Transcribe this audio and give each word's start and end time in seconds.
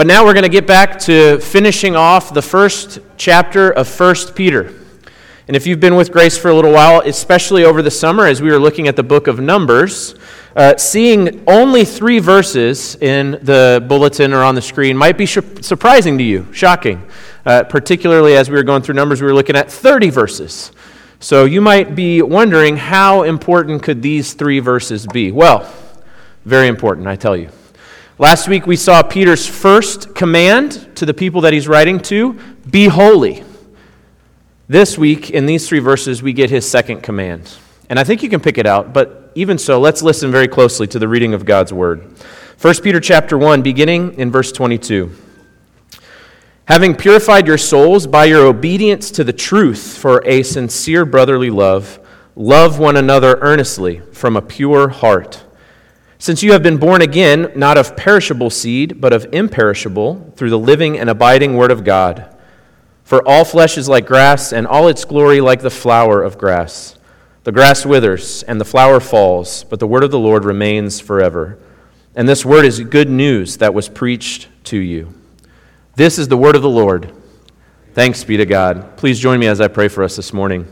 But 0.00 0.06
now 0.06 0.24
we're 0.24 0.32
going 0.32 0.44
to 0.44 0.48
get 0.48 0.66
back 0.66 0.98
to 1.00 1.38
finishing 1.40 1.94
off 1.94 2.32
the 2.32 2.40
first 2.40 3.00
chapter 3.18 3.70
of 3.70 4.00
1 4.00 4.14
Peter. 4.34 4.72
And 5.46 5.54
if 5.54 5.66
you've 5.66 5.78
been 5.78 5.94
with 5.94 6.10
Grace 6.10 6.38
for 6.38 6.48
a 6.48 6.54
little 6.54 6.72
while, 6.72 7.02
especially 7.04 7.64
over 7.64 7.82
the 7.82 7.90
summer 7.90 8.24
as 8.24 8.40
we 8.40 8.50
were 8.50 8.58
looking 8.58 8.88
at 8.88 8.96
the 8.96 9.02
book 9.02 9.26
of 9.26 9.40
Numbers, 9.40 10.14
uh, 10.56 10.78
seeing 10.78 11.44
only 11.46 11.84
three 11.84 12.18
verses 12.18 12.96
in 13.02 13.32
the 13.42 13.84
bulletin 13.90 14.32
or 14.32 14.42
on 14.42 14.54
the 14.54 14.62
screen 14.62 14.96
might 14.96 15.18
be 15.18 15.26
sh- 15.26 15.36
surprising 15.60 16.16
to 16.16 16.24
you, 16.24 16.50
shocking. 16.50 17.06
Uh, 17.44 17.64
particularly 17.64 18.36
as 18.36 18.48
we 18.48 18.56
were 18.56 18.62
going 18.62 18.80
through 18.80 18.94
Numbers, 18.94 19.20
we 19.20 19.26
were 19.26 19.34
looking 19.34 19.54
at 19.54 19.70
30 19.70 20.08
verses. 20.08 20.72
So 21.18 21.44
you 21.44 21.60
might 21.60 21.94
be 21.94 22.22
wondering 22.22 22.78
how 22.78 23.24
important 23.24 23.82
could 23.82 24.00
these 24.00 24.32
three 24.32 24.60
verses 24.60 25.06
be? 25.06 25.30
Well, 25.30 25.70
very 26.46 26.68
important, 26.68 27.06
I 27.06 27.16
tell 27.16 27.36
you. 27.36 27.50
Last 28.20 28.48
week 28.48 28.66
we 28.66 28.76
saw 28.76 29.02
Peter's 29.02 29.46
first 29.46 30.14
command 30.14 30.94
to 30.96 31.06
the 31.06 31.14
people 31.14 31.40
that 31.40 31.54
he's 31.54 31.66
writing 31.66 31.98
to 32.00 32.34
be 32.68 32.86
holy. 32.86 33.44
This 34.68 34.98
week, 34.98 35.30
in 35.30 35.46
these 35.46 35.66
three 35.66 35.78
verses, 35.78 36.22
we 36.22 36.34
get 36.34 36.50
his 36.50 36.70
second 36.70 37.02
command. 37.02 37.50
And 37.88 37.98
I 37.98 38.04
think 38.04 38.22
you 38.22 38.28
can 38.28 38.40
pick 38.40 38.58
it 38.58 38.66
out, 38.66 38.92
but 38.92 39.32
even 39.36 39.56
so, 39.56 39.80
let's 39.80 40.02
listen 40.02 40.30
very 40.30 40.48
closely 40.48 40.86
to 40.88 40.98
the 40.98 41.08
reading 41.08 41.32
of 41.32 41.46
God's 41.46 41.72
word. 41.72 42.14
1 42.60 42.74
Peter 42.82 43.00
chapter 43.00 43.38
1, 43.38 43.62
beginning 43.62 44.12
in 44.18 44.30
verse 44.30 44.52
22. 44.52 45.16
Having 46.66 46.96
purified 46.96 47.46
your 47.46 47.56
souls 47.56 48.06
by 48.06 48.26
your 48.26 48.44
obedience 48.44 49.10
to 49.12 49.24
the 49.24 49.32
truth 49.32 49.96
for 49.96 50.22
a 50.26 50.42
sincere 50.42 51.06
brotherly 51.06 51.48
love, 51.48 51.98
love 52.36 52.78
one 52.78 52.98
another 52.98 53.38
earnestly 53.40 54.00
from 54.12 54.36
a 54.36 54.42
pure 54.42 54.90
heart. 54.90 55.42
Since 56.20 56.42
you 56.42 56.52
have 56.52 56.62
been 56.62 56.76
born 56.76 57.00
again, 57.00 57.50
not 57.56 57.78
of 57.78 57.96
perishable 57.96 58.50
seed, 58.50 59.00
but 59.00 59.14
of 59.14 59.26
imperishable, 59.32 60.34
through 60.36 60.50
the 60.50 60.58
living 60.58 60.98
and 60.98 61.08
abiding 61.08 61.56
Word 61.56 61.70
of 61.70 61.82
God. 61.82 62.36
For 63.04 63.26
all 63.26 63.46
flesh 63.46 63.78
is 63.78 63.88
like 63.88 64.06
grass, 64.06 64.52
and 64.52 64.66
all 64.66 64.86
its 64.86 65.06
glory 65.06 65.40
like 65.40 65.62
the 65.62 65.70
flower 65.70 66.22
of 66.22 66.36
grass. 66.36 66.98
The 67.44 67.52
grass 67.52 67.86
withers 67.86 68.42
and 68.42 68.60
the 68.60 68.66
flower 68.66 69.00
falls, 69.00 69.64
but 69.64 69.80
the 69.80 69.86
word 69.86 70.04
of 70.04 70.10
the 70.10 70.18
Lord 70.18 70.44
remains 70.44 71.00
forever. 71.00 71.58
And 72.14 72.28
this 72.28 72.44
word 72.44 72.66
is 72.66 72.80
good 72.80 73.08
news 73.08 73.56
that 73.56 73.72
was 73.72 73.88
preached 73.88 74.48
to 74.64 74.76
you. 74.76 75.14
This 75.94 76.18
is 76.18 76.28
the 76.28 76.36
word 76.36 76.54
of 76.54 76.60
the 76.60 76.68
Lord. 76.68 77.14
Thanks 77.94 78.24
be 78.24 78.36
to 78.36 78.44
God. 78.44 78.98
Please 78.98 79.18
join 79.18 79.40
me 79.40 79.46
as 79.46 79.58
I 79.58 79.68
pray 79.68 79.88
for 79.88 80.04
us 80.04 80.16
this 80.16 80.34
morning. 80.34 80.66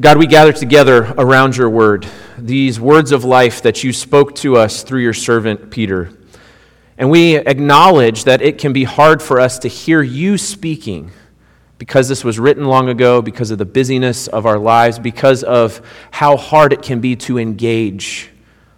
God, 0.00 0.16
we 0.16 0.28
gather 0.28 0.52
together 0.52 1.12
around 1.18 1.56
your 1.56 1.68
word, 1.68 2.06
these 2.36 2.78
words 2.78 3.10
of 3.10 3.24
life 3.24 3.62
that 3.62 3.82
you 3.82 3.92
spoke 3.92 4.36
to 4.36 4.56
us 4.56 4.84
through 4.84 5.00
your 5.00 5.14
servant 5.14 5.70
Peter. 5.70 6.12
And 6.96 7.10
we 7.10 7.34
acknowledge 7.34 8.22
that 8.22 8.40
it 8.40 8.58
can 8.58 8.72
be 8.72 8.84
hard 8.84 9.20
for 9.20 9.40
us 9.40 9.58
to 9.60 9.68
hear 9.68 10.00
you 10.00 10.38
speaking 10.38 11.10
because 11.78 12.08
this 12.08 12.22
was 12.22 12.38
written 12.38 12.66
long 12.66 12.88
ago, 12.88 13.20
because 13.20 13.50
of 13.50 13.58
the 13.58 13.64
busyness 13.64 14.28
of 14.28 14.46
our 14.46 14.58
lives, 14.58 15.00
because 15.00 15.42
of 15.42 15.80
how 16.12 16.36
hard 16.36 16.72
it 16.72 16.82
can 16.82 17.00
be 17.00 17.16
to 17.16 17.36
engage 17.36 18.30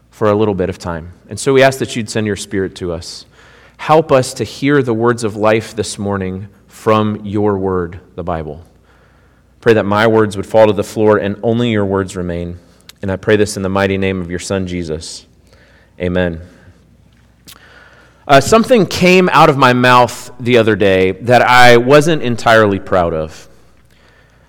for 0.08 0.30
a 0.30 0.34
little 0.34 0.54
bit 0.54 0.70
of 0.70 0.78
time. 0.78 1.12
And 1.28 1.38
so 1.38 1.52
we 1.52 1.62
ask 1.62 1.80
that 1.80 1.96
you'd 1.96 2.08
send 2.08 2.26
your 2.26 2.36
spirit 2.36 2.74
to 2.76 2.92
us. 2.92 3.26
Help 3.76 4.10
us 4.10 4.32
to 4.34 4.44
hear 4.44 4.82
the 4.82 4.94
words 4.94 5.22
of 5.22 5.36
life 5.36 5.76
this 5.76 5.98
morning 5.98 6.48
from 6.66 7.26
your 7.26 7.58
word, 7.58 8.00
the 8.14 8.24
Bible. 8.24 8.64
Pray 9.60 9.74
that 9.74 9.84
my 9.84 10.06
words 10.06 10.36
would 10.36 10.46
fall 10.46 10.66
to 10.66 10.72
the 10.72 10.84
floor 10.84 11.18
and 11.18 11.38
only 11.42 11.70
your 11.70 11.84
words 11.84 12.16
remain. 12.16 12.58
And 13.02 13.10
I 13.10 13.16
pray 13.16 13.36
this 13.36 13.56
in 13.56 13.62
the 13.62 13.68
mighty 13.68 13.98
name 13.98 14.20
of 14.20 14.30
your 14.30 14.38
Son, 14.38 14.66
Jesus. 14.66 15.26
Amen. 16.00 16.40
Uh, 18.26 18.40
something 18.40 18.86
came 18.86 19.28
out 19.30 19.50
of 19.50 19.56
my 19.56 19.72
mouth 19.72 20.30
the 20.38 20.56
other 20.56 20.76
day 20.76 21.12
that 21.12 21.42
I 21.42 21.76
wasn't 21.76 22.22
entirely 22.22 22.78
proud 22.78 23.12
of. 23.12 23.48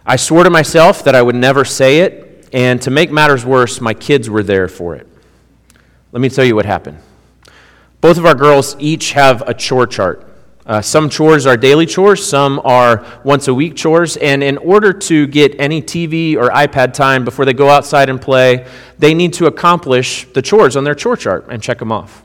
I 0.05 0.15
swore 0.15 0.43
to 0.43 0.49
myself 0.49 1.03
that 1.03 1.15
I 1.15 1.21
would 1.21 1.35
never 1.35 1.65
say 1.65 1.99
it, 1.99 2.47
and 2.53 2.81
to 2.83 2.91
make 2.91 3.11
matters 3.11 3.45
worse, 3.45 3.81
my 3.81 3.93
kids 3.93 4.29
were 4.29 4.43
there 4.43 4.67
for 4.67 4.95
it. 4.95 5.07
Let 6.11 6.21
me 6.21 6.29
tell 6.29 6.45
you 6.45 6.55
what 6.55 6.65
happened. 6.65 6.99
Both 8.01 8.17
of 8.17 8.25
our 8.25 8.35
girls 8.35 8.75
each 8.79 9.11
have 9.11 9.41
a 9.47 9.53
chore 9.53 9.87
chart. 9.87 10.30
Uh, 10.65 10.79
some 10.81 11.09
chores 11.09 11.45
are 11.45 11.57
daily 11.57 11.85
chores, 11.85 12.25
some 12.25 12.61
are 12.63 13.05
once 13.23 13.47
a 13.47 13.53
week 13.53 13.75
chores, 13.75 14.15
and 14.17 14.43
in 14.43 14.57
order 14.59 14.93
to 14.93 15.25
get 15.27 15.59
any 15.59 15.81
TV 15.81 16.35
or 16.35 16.49
iPad 16.49 16.93
time 16.93 17.25
before 17.25 17.45
they 17.45 17.53
go 17.53 17.67
outside 17.67 18.09
and 18.09 18.21
play, 18.21 18.67
they 18.99 19.13
need 19.13 19.33
to 19.33 19.47
accomplish 19.47 20.27
the 20.33 20.41
chores 20.41 20.75
on 20.75 20.83
their 20.83 20.93
chore 20.93 21.17
chart 21.17 21.47
and 21.49 21.63
check 21.63 21.79
them 21.79 21.91
off. 21.91 22.23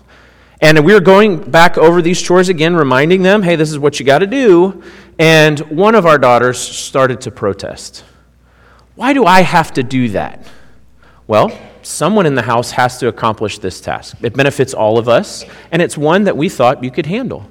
And 0.61 0.85
we 0.85 0.93
were 0.93 1.01
going 1.01 1.51
back 1.51 1.77
over 1.77 2.01
these 2.01 2.21
chores 2.21 2.49
again, 2.49 2.77
reminding 2.77 3.23
them, 3.23 3.43
hey, 3.43 3.57
this 3.57 3.71
is 3.71 3.79
what 3.79 3.99
you 4.01 4.07
got 4.07 4.19
to 4.19 4.27
do. 4.27 4.83
And 5.19 5.61
one 5.61 5.95
of 5.95 6.07
our 6.07 6.19
daughters 6.19 6.59
started 6.59 7.21
to 7.23 7.31
protest. 7.31 8.05
Why 8.95 9.13
do 9.13 9.27
I 9.27 9.43
have 9.43 9.73
to 9.75 9.83
do 9.83 10.09
that? 10.11 10.47
Well, 11.27 11.57
someone 11.83 12.25
in 12.25 12.35
the 12.35 12.43
house 12.43 12.71
has 12.73 12.99
to 12.99 13.09
accomplish 13.09 13.59
this 13.59 13.81
task. 13.81 14.17
It 14.23 14.35
benefits 14.35 14.73
all 14.73 14.99
of 14.99 15.09
us, 15.09 15.45
and 15.73 15.83
it's 15.83 15.99
one 15.99 16.25
that 16.25 16.37
we 16.37 16.49
thought 16.49 16.83
you 16.83 16.91
could 16.91 17.07
handle. 17.07 17.51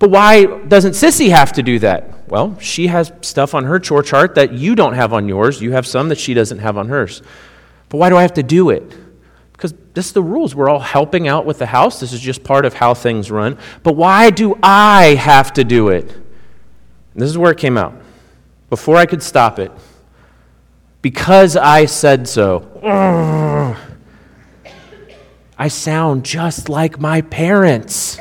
But 0.00 0.10
why 0.10 0.46
doesn't 0.46 0.92
Sissy 0.92 1.30
have 1.30 1.52
to 1.52 1.62
do 1.62 1.78
that? 1.78 2.28
Well, 2.28 2.58
she 2.58 2.88
has 2.88 3.12
stuff 3.20 3.54
on 3.54 3.64
her 3.64 3.78
chore 3.78 4.02
chart 4.02 4.34
that 4.34 4.52
you 4.52 4.74
don't 4.74 4.94
have 4.94 5.12
on 5.12 5.28
yours. 5.28 5.60
You 5.60 5.70
have 5.72 5.86
some 5.86 6.08
that 6.08 6.18
she 6.18 6.34
doesn't 6.34 6.58
have 6.58 6.76
on 6.76 6.88
hers. 6.88 7.22
But 7.88 7.98
why 7.98 8.08
do 8.08 8.16
I 8.16 8.22
have 8.22 8.34
to 8.34 8.42
do 8.42 8.70
it? 8.70 8.92
because 9.60 9.74
this 9.92 10.06
is 10.06 10.12
the 10.14 10.22
rules. 10.22 10.54
We're 10.54 10.70
all 10.70 10.80
helping 10.80 11.28
out 11.28 11.44
with 11.44 11.58
the 11.58 11.66
house. 11.66 12.00
This 12.00 12.14
is 12.14 12.20
just 12.20 12.42
part 12.42 12.64
of 12.64 12.72
how 12.72 12.94
things 12.94 13.30
run. 13.30 13.58
But 13.82 13.92
why 13.92 14.30
do 14.30 14.58
I 14.62 15.16
have 15.16 15.52
to 15.52 15.64
do 15.64 15.90
it? 15.90 16.10
And 16.10 17.22
this 17.22 17.28
is 17.28 17.36
where 17.36 17.52
it 17.52 17.58
came 17.58 17.76
out. 17.76 17.92
Before 18.70 18.96
I 18.96 19.04
could 19.04 19.22
stop 19.22 19.58
it, 19.58 19.70
because 21.02 21.58
I 21.58 21.84
said 21.84 22.26
so. 22.26 23.76
I 25.58 25.68
sound 25.68 26.24
just 26.24 26.70
like 26.70 26.98
my 26.98 27.20
parents. 27.20 28.18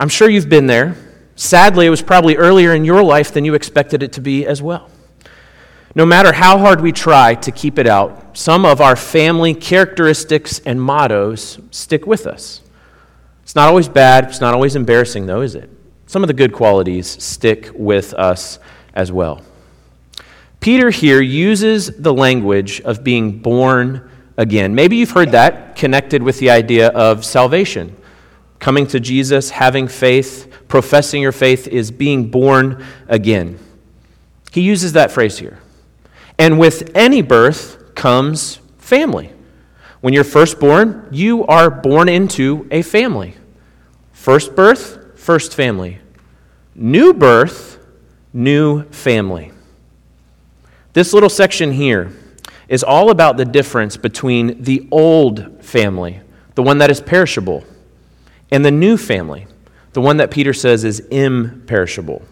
I'm 0.00 0.08
sure 0.08 0.30
you've 0.30 0.48
been 0.48 0.66
there. 0.66 0.96
Sadly, 1.36 1.84
it 1.84 1.90
was 1.90 2.00
probably 2.00 2.34
earlier 2.34 2.74
in 2.74 2.86
your 2.86 3.02
life 3.02 3.34
than 3.34 3.44
you 3.44 3.52
expected 3.52 4.02
it 4.02 4.14
to 4.14 4.22
be 4.22 4.46
as 4.46 4.62
well. 4.62 4.88
No 5.94 6.06
matter 6.06 6.32
how 6.32 6.56
hard 6.56 6.80
we 6.80 6.90
try 6.90 7.34
to 7.34 7.52
keep 7.52 7.78
it 7.78 7.86
out, 7.86 8.34
some 8.34 8.64
of 8.64 8.80
our 8.80 8.96
family 8.96 9.52
characteristics 9.52 10.58
and 10.64 10.80
mottos 10.80 11.58
stick 11.70 12.06
with 12.06 12.26
us. 12.26 12.62
It's 13.42 13.54
not 13.54 13.68
always 13.68 13.90
bad, 13.90 14.24
it's 14.24 14.40
not 14.40 14.54
always 14.54 14.74
embarrassing, 14.74 15.26
though, 15.26 15.42
is 15.42 15.54
it? 15.54 15.68
Some 16.06 16.24
of 16.24 16.28
the 16.28 16.34
good 16.34 16.54
qualities 16.54 17.22
stick 17.22 17.70
with 17.74 18.14
us 18.14 18.58
as 18.94 19.12
well. 19.12 19.42
Peter 20.60 20.88
here 20.88 21.20
uses 21.20 21.94
the 21.98 22.14
language 22.14 22.80
of 22.80 23.04
being 23.04 23.38
born 23.38 24.10
again. 24.38 24.74
Maybe 24.74 24.96
you've 24.96 25.10
heard 25.10 25.32
that 25.32 25.76
connected 25.76 26.22
with 26.22 26.38
the 26.38 26.48
idea 26.48 26.88
of 26.88 27.22
salvation. 27.22 27.96
Coming 28.60 28.86
to 28.88 29.00
Jesus, 29.00 29.50
having 29.50 29.88
faith, 29.88 30.52
professing 30.68 31.22
your 31.22 31.32
faith 31.32 31.66
is 31.66 31.90
being 31.90 32.30
born 32.30 32.84
again. 33.08 33.58
He 34.52 34.60
uses 34.60 34.92
that 34.92 35.10
phrase 35.10 35.38
here. 35.38 35.58
And 36.38 36.58
with 36.58 36.90
any 36.94 37.22
birth 37.22 37.94
comes 37.94 38.60
family. 38.78 39.32
When 40.00 40.14
you're 40.14 40.24
first 40.24 40.60
born, 40.60 41.08
you 41.10 41.46
are 41.46 41.70
born 41.70 42.08
into 42.08 42.68
a 42.70 42.82
family. 42.82 43.34
First 44.12 44.54
birth, 44.54 45.18
first 45.18 45.54
family. 45.54 45.98
New 46.74 47.14
birth, 47.14 47.78
new 48.32 48.84
family. 48.90 49.52
This 50.92 51.12
little 51.12 51.28
section 51.28 51.72
here 51.72 52.12
is 52.68 52.82
all 52.82 53.10
about 53.10 53.36
the 53.36 53.44
difference 53.44 53.96
between 53.96 54.62
the 54.62 54.86
old 54.90 55.64
family, 55.64 56.20
the 56.54 56.62
one 56.62 56.78
that 56.78 56.90
is 56.90 57.00
perishable, 57.00 57.64
and 58.50 58.64
the 58.64 58.70
new 58.70 58.96
family, 58.96 59.46
the 59.92 60.00
one 60.00 60.18
that 60.18 60.30
Peter 60.30 60.52
says 60.52 60.84
is 60.84 61.00
imperishable. 61.00 62.22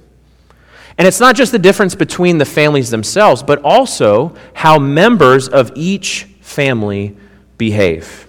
And 0.96 1.06
it's 1.06 1.20
not 1.20 1.36
just 1.36 1.52
the 1.52 1.58
difference 1.58 1.94
between 1.94 2.38
the 2.38 2.44
families 2.44 2.90
themselves, 2.90 3.42
but 3.42 3.62
also 3.62 4.34
how 4.54 4.78
members 4.78 5.48
of 5.48 5.70
each 5.76 6.24
family 6.40 7.16
behave. 7.56 8.26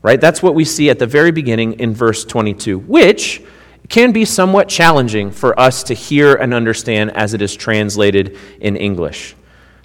Right? 0.00 0.20
That's 0.20 0.42
what 0.42 0.54
we 0.54 0.64
see 0.64 0.90
at 0.90 0.98
the 0.98 1.06
very 1.06 1.30
beginning 1.30 1.74
in 1.74 1.94
verse 1.94 2.24
22, 2.24 2.78
which 2.78 3.42
can 3.88 4.10
be 4.10 4.24
somewhat 4.24 4.68
challenging 4.68 5.30
for 5.30 5.58
us 5.60 5.82
to 5.84 5.94
hear 5.94 6.34
and 6.34 6.54
understand 6.54 7.10
as 7.14 7.34
it 7.34 7.42
is 7.42 7.54
translated 7.54 8.38
in 8.58 8.76
English. 8.76 9.36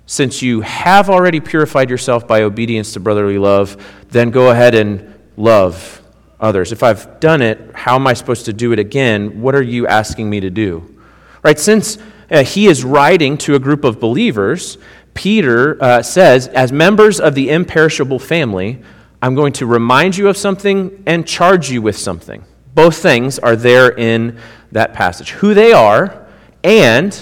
Since 0.05 0.41
you 0.41 0.61
have 0.61 1.09
already 1.09 1.41
purified 1.41 1.89
yourself 1.89 2.25
by 2.25 2.43
obedience 2.43 2.93
to 2.93 3.01
brotherly 3.01 3.37
love, 3.37 3.75
then 4.09 4.31
go 4.31 4.49
ahead 4.49 4.75
and 4.75 5.13
love 5.35 6.01
others. 6.39 6.71
If 6.71 6.83
I've 6.83 7.19
done 7.19 7.41
it, 7.41 7.71
how 7.73 7.95
am 7.95 8.07
I 8.07 8.13
supposed 8.13 8.45
to 8.45 8.53
do 8.53 8.71
it 8.71 8.79
again? 8.79 9.41
What 9.41 9.55
are 9.55 9.61
you 9.61 9.87
asking 9.87 10.29
me 10.29 10.39
to 10.39 10.49
do? 10.49 10.99
Right? 11.43 11.59
Since 11.59 11.97
uh, 12.29 12.43
he 12.43 12.67
is 12.67 12.83
writing 12.83 13.37
to 13.39 13.55
a 13.55 13.59
group 13.59 13.83
of 13.83 13.99
believers, 13.99 14.77
Peter 15.13 15.81
uh, 15.81 16.03
says, 16.03 16.47
as 16.49 16.71
members 16.71 17.19
of 17.19 17.33
the 17.33 17.49
imperishable 17.49 18.19
family, 18.19 18.81
I'm 19.21 19.33
going 19.33 19.53
to 19.53 19.65
remind 19.65 20.15
you 20.15 20.27
of 20.27 20.37
something 20.37 21.03
and 21.07 21.27
charge 21.27 21.71
you 21.71 21.81
with 21.81 21.97
something, 21.97 22.45
Both 22.75 22.97
things 22.97 23.39
are 23.39 23.55
there 23.55 23.89
in 23.89 24.39
that 24.71 24.93
passage 24.93 25.31
who 25.31 25.53
they 25.53 25.71
are 25.71 26.27
and 26.63 27.13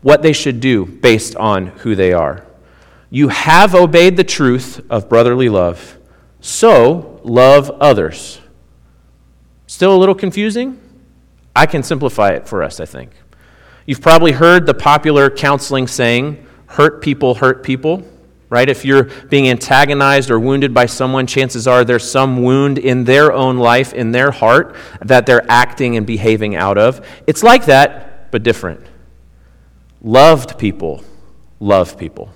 what 0.00 0.22
they 0.22 0.32
should 0.32 0.60
do 0.60 0.86
based 0.86 1.36
on 1.36 1.66
who 1.66 1.94
they 1.94 2.12
are. 2.12 2.46
You 3.10 3.28
have 3.28 3.74
obeyed 3.74 4.16
the 4.16 4.24
truth 4.24 4.80
of 4.88 5.08
brotherly 5.08 5.48
love, 5.48 5.98
so 6.40 7.20
love 7.24 7.70
others. 7.70 8.40
Still 9.74 9.92
a 9.92 9.98
little 9.98 10.14
confusing? 10.14 10.80
I 11.56 11.66
can 11.66 11.82
simplify 11.82 12.30
it 12.30 12.46
for 12.46 12.62
us, 12.62 12.78
I 12.78 12.84
think. 12.84 13.10
You've 13.86 14.00
probably 14.00 14.30
heard 14.30 14.66
the 14.66 14.72
popular 14.72 15.28
counseling 15.28 15.88
saying, 15.88 16.46
hurt 16.66 17.02
people 17.02 17.34
hurt 17.34 17.64
people, 17.64 18.06
right? 18.48 18.68
If 18.68 18.84
you're 18.84 19.10
being 19.30 19.48
antagonized 19.48 20.30
or 20.30 20.38
wounded 20.38 20.72
by 20.72 20.86
someone, 20.86 21.26
chances 21.26 21.66
are 21.66 21.84
there's 21.84 22.08
some 22.08 22.44
wound 22.44 22.78
in 22.78 23.02
their 23.02 23.32
own 23.32 23.56
life, 23.56 23.92
in 23.92 24.12
their 24.12 24.30
heart, 24.30 24.76
that 25.04 25.26
they're 25.26 25.44
acting 25.50 25.96
and 25.96 26.06
behaving 26.06 26.54
out 26.54 26.78
of. 26.78 27.04
It's 27.26 27.42
like 27.42 27.64
that, 27.64 28.30
but 28.30 28.44
different. 28.44 28.86
Loved 30.00 30.56
people 30.56 31.02
love 31.58 31.98
people. 31.98 32.32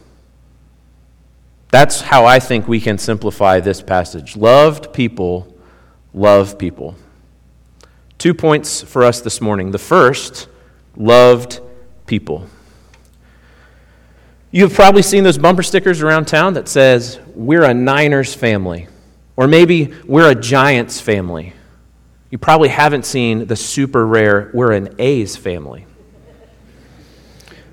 That's 1.70 2.00
how 2.00 2.24
I 2.26 2.40
think 2.40 2.66
we 2.66 2.80
can 2.80 2.98
simplify 2.98 3.60
this 3.60 3.80
passage. 3.80 4.36
Loved 4.36 4.92
people 4.92 5.56
love 6.12 6.58
people. 6.58 6.96
Two 8.18 8.34
points 8.34 8.82
for 8.82 9.04
us 9.04 9.20
this 9.20 9.40
morning. 9.40 9.70
The 9.70 9.78
first, 9.78 10.48
loved 10.96 11.60
people. 12.06 12.48
You've 14.50 14.74
probably 14.74 15.02
seen 15.02 15.22
those 15.22 15.38
bumper 15.38 15.62
stickers 15.62 16.02
around 16.02 16.26
town 16.26 16.54
that 16.54 16.66
says, 16.66 17.20
We're 17.36 17.62
a 17.62 17.72
Niners 17.72 18.34
family. 18.34 18.88
Or 19.36 19.46
maybe 19.46 19.94
we're 20.04 20.30
a 20.30 20.34
Giants 20.34 21.00
family. 21.00 21.52
You 22.30 22.38
probably 22.38 22.70
haven't 22.70 23.06
seen 23.06 23.46
the 23.46 23.54
super 23.54 24.04
rare, 24.04 24.50
We're 24.52 24.72
an 24.72 24.96
A's 24.98 25.36
family. 25.36 25.86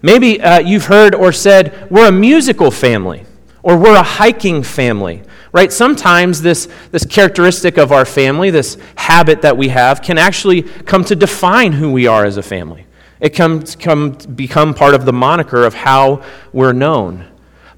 Maybe 0.03 0.39
uh, 0.39 0.59
you've 0.59 0.85
heard 0.85 1.15
or 1.15 1.31
said, 1.31 1.87
We're 1.89 2.09
a 2.09 2.11
musical 2.11 2.69
family. 2.69 3.25
Or 3.63 3.77
we're 3.77 3.95
a 3.95 4.03
hiking 4.03 4.61
family 4.61 5.23
right? 5.55 5.71
Sometimes 5.71 6.41
this, 6.41 6.67
this 6.91 7.05
characteristic 7.05 7.77
of 7.77 7.93
our 7.93 8.03
family, 8.03 8.49
this 8.49 8.77
habit 8.97 9.41
that 9.43 9.55
we 9.55 9.69
have, 9.69 10.01
can 10.01 10.17
actually 10.17 10.63
come 10.63 11.05
to 11.05 11.15
define 11.15 11.71
who 11.71 11.93
we 11.93 12.07
are 12.07 12.25
as 12.25 12.35
a 12.35 12.43
family. 12.43 12.85
It 13.21 13.29
comes 13.29 13.73
come 13.77 14.11
become 14.11 14.73
part 14.73 14.93
of 14.93 15.05
the 15.05 15.13
moniker 15.13 15.63
of 15.65 15.73
how 15.73 16.25
we're 16.51 16.73
known. 16.73 17.25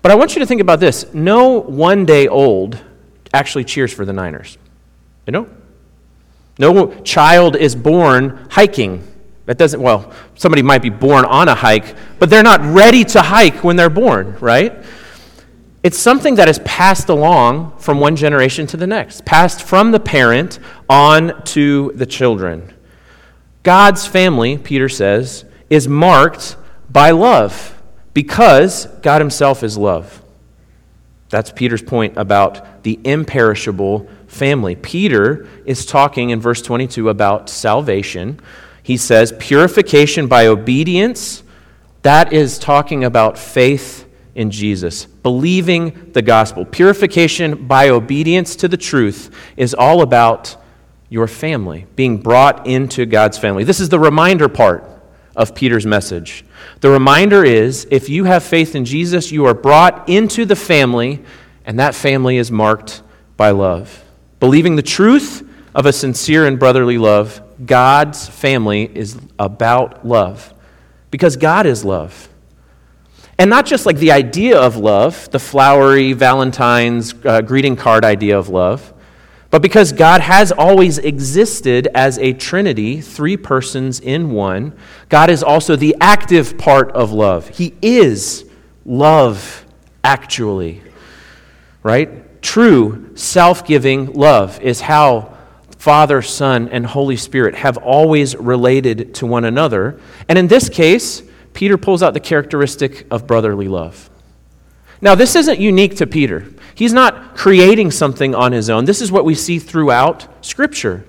But 0.01 0.11
I 0.11 0.15
want 0.15 0.35
you 0.35 0.39
to 0.39 0.47
think 0.47 0.59
about 0.59 0.79
this. 0.79 1.13
No 1.13 1.61
one 1.61 2.03
day 2.03 2.27
old 2.27 2.83
actually 3.31 3.63
cheers 3.63 3.93
for 3.93 4.05
the 4.05 4.13
Niners. 4.13 4.57
You 5.27 5.33
know? 5.33 5.47
No 6.57 6.99
child 7.01 7.55
is 7.55 7.75
born 7.75 8.47
hiking. 8.49 9.03
That 9.45 9.59
doesn't, 9.59 9.79
well, 9.79 10.11
somebody 10.33 10.63
might 10.63 10.81
be 10.81 10.89
born 10.89 11.25
on 11.25 11.47
a 11.47 11.53
hike, 11.53 11.95
but 12.17 12.31
they're 12.31 12.41
not 12.41 12.59
ready 12.61 13.03
to 13.03 13.21
hike 13.21 13.63
when 13.63 13.75
they're 13.75 13.91
born, 13.91 14.35
right? 14.39 14.83
It's 15.87 15.97
something 15.97 16.35
that 16.35 16.49
is 16.49 16.59
passed 16.65 17.07
along 17.07 17.77
from 17.77 18.01
one 18.01 18.17
generation 18.17 18.67
to 18.67 18.75
the 18.75 18.85
next, 18.85 19.23
passed 19.23 19.63
from 19.63 19.91
the 19.93 20.01
parent 20.01 20.59
on 20.89 21.41
to 21.43 21.93
the 21.95 22.05
children. 22.05 22.73
God's 23.63 24.05
family, 24.05 24.57
Peter 24.57 24.89
says, 24.89 25.45
is 25.69 25.87
marked 25.87 26.57
by 26.89 27.11
love 27.11 27.81
because 28.13 28.87
God 29.01 29.21
Himself 29.21 29.63
is 29.63 29.77
love. 29.77 30.21
That's 31.29 31.53
Peter's 31.53 31.83
point 31.83 32.17
about 32.17 32.83
the 32.83 32.99
imperishable 33.05 34.09
family. 34.27 34.75
Peter 34.75 35.47
is 35.63 35.85
talking 35.85 36.31
in 36.31 36.41
verse 36.41 36.61
22 36.61 37.07
about 37.07 37.47
salvation. 37.49 38.41
He 38.83 38.97
says, 38.97 39.33
purification 39.39 40.27
by 40.27 40.47
obedience. 40.47 41.43
That 42.01 42.33
is 42.33 42.59
talking 42.59 43.05
about 43.05 43.37
faith 43.37 44.03
in 44.37 44.51
Jesus, 44.51 45.05
believing 45.05 46.11
the 46.13 46.21
gospel. 46.21 46.63
Purification 46.63 47.67
by 47.67 47.89
obedience 47.89 48.55
to 48.57 48.67
the 48.67 48.77
truth 48.77 49.35
is 49.57 49.73
all 49.73 50.01
about 50.01 50.55
your 51.09 51.27
family, 51.27 51.87
being 51.95 52.19
brought 52.19 52.67
into 52.67 53.07
God's 53.07 53.37
family. 53.37 53.63
This 53.63 53.79
is 53.79 53.89
the 53.89 53.99
reminder 53.99 54.47
part 54.47 54.87
of 55.35 55.55
Peter's 55.55 55.87
message. 55.87 56.45
The 56.81 56.89
reminder 56.91 57.43
is 57.43 57.87
if 57.89 58.09
you 58.09 58.25
have 58.25 58.43
faith 58.43 58.75
in 58.75 58.85
Jesus, 58.85 59.31
you 59.31 59.45
are 59.45 59.55
brought 59.55 60.07
into 60.07 60.45
the 60.45 60.55
family, 60.55 61.23
and 61.65 61.79
that 61.79 61.95
family 61.95 62.37
is 62.37 62.51
marked 62.51 63.01
by 63.37 63.49
love. 63.49 64.03
Believing 64.39 64.75
the 64.75 64.83
truth 64.83 65.49
of 65.73 65.87
a 65.87 65.93
sincere 65.93 66.45
and 66.45 66.59
brotherly 66.59 66.99
love, 66.99 67.41
God's 67.65 68.29
family 68.29 68.83
is 68.95 69.19
about 69.39 70.05
love 70.05 70.53
because 71.09 71.37
God 71.37 71.65
is 71.65 71.83
love. 71.83 72.29
And 73.39 73.49
not 73.49 73.65
just 73.65 73.85
like 73.85 73.97
the 73.97 74.11
idea 74.11 74.59
of 74.59 74.77
love, 74.77 75.29
the 75.31 75.39
flowery 75.39 76.13
Valentine's 76.13 77.13
uh, 77.23 77.41
greeting 77.41 77.75
card 77.75 78.03
idea 78.03 78.37
of 78.37 78.49
love, 78.49 78.93
but 79.49 79.61
because 79.61 79.93
God 79.93 80.21
has 80.21 80.51
always 80.51 80.97
existed 80.97 81.87
as 81.93 82.17
a 82.17 82.33
Trinity, 82.33 82.99
three 82.99 83.37
persons 83.37 83.99
in 83.99 84.31
one, 84.31 84.73
God 85.07 85.29
is 85.29 85.41
also 85.41 85.75
the 85.75 85.95
active 86.01 86.57
part 86.57 86.91
of 86.91 87.11
love. 87.11 87.47
He 87.47 87.73
is 87.81 88.49
love, 88.85 89.65
actually. 90.03 90.81
Right? 91.81 92.41
True 92.41 93.11
self 93.15 93.65
giving 93.65 94.13
love 94.13 94.59
is 94.61 94.81
how 94.81 95.37
Father, 95.77 96.21
Son, 96.21 96.67
and 96.69 96.85
Holy 96.85 97.15
Spirit 97.15 97.55
have 97.55 97.77
always 97.77 98.35
related 98.35 99.15
to 99.15 99.25
one 99.25 99.45
another. 99.45 99.99
And 100.27 100.37
in 100.37 100.47
this 100.47 100.67
case, 100.69 101.21
Peter 101.57 101.75
pulls 101.75 102.03
out 102.03 102.13
the 102.13 102.19
characteristic 102.19 103.07
of 103.09 103.25
brotherly 103.25 103.67
love. 103.67 104.11
Now, 105.01 105.15
this 105.15 105.35
isn't 105.35 105.59
unique 105.59 105.95
to 105.95 106.05
Peter. 106.05 106.45
He's 106.75 106.93
not 106.93 107.35
creating 107.35 107.89
something 107.89 108.35
on 108.35 108.51
his 108.51 108.69
own. 108.69 108.85
This 108.85 109.01
is 109.01 109.11
what 109.11 109.25
we 109.25 109.33
see 109.33 109.57
throughout 109.57 110.27
Scripture. 110.45 111.03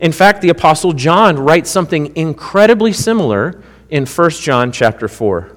In 0.00 0.10
fact, 0.10 0.40
the 0.40 0.48
apostle 0.48 0.94
John 0.94 1.36
writes 1.36 1.68
something 1.70 2.16
incredibly 2.16 2.94
similar 2.94 3.62
in 3.90 4.06
1 4.06 4.30
John 4.30 4.72
chapter 4.72 5.08
4. 5.08 5.50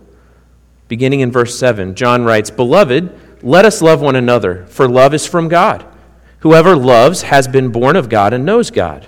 Beginning 0.89 1.21
in 1.21 1.31
verse 1.31 1.57
7, 1.57 1.95
John 1.95 2.25
writes, 2.25 2.49
"Beloved, 2.49 3.11
let 3.41 3.63
us 3.63 3.81
love 3.81 4.01
one 4.01 4.17
another, 4.17 4.65
for 4.67 4.85
love 4.85 5.13
is 5.13 5.25
from 5.25 5.47
God. 5.47 5.85
Whoever 6.39 6.75
loves 6.75 7.21
has 7.21 7.47
been 7.47 7.69
born 7.69 7.95
of 7.95 8.09
God 8.09 8.33
and 8.33 8.43
knows 8.43 8.69
God. 8.69 9.07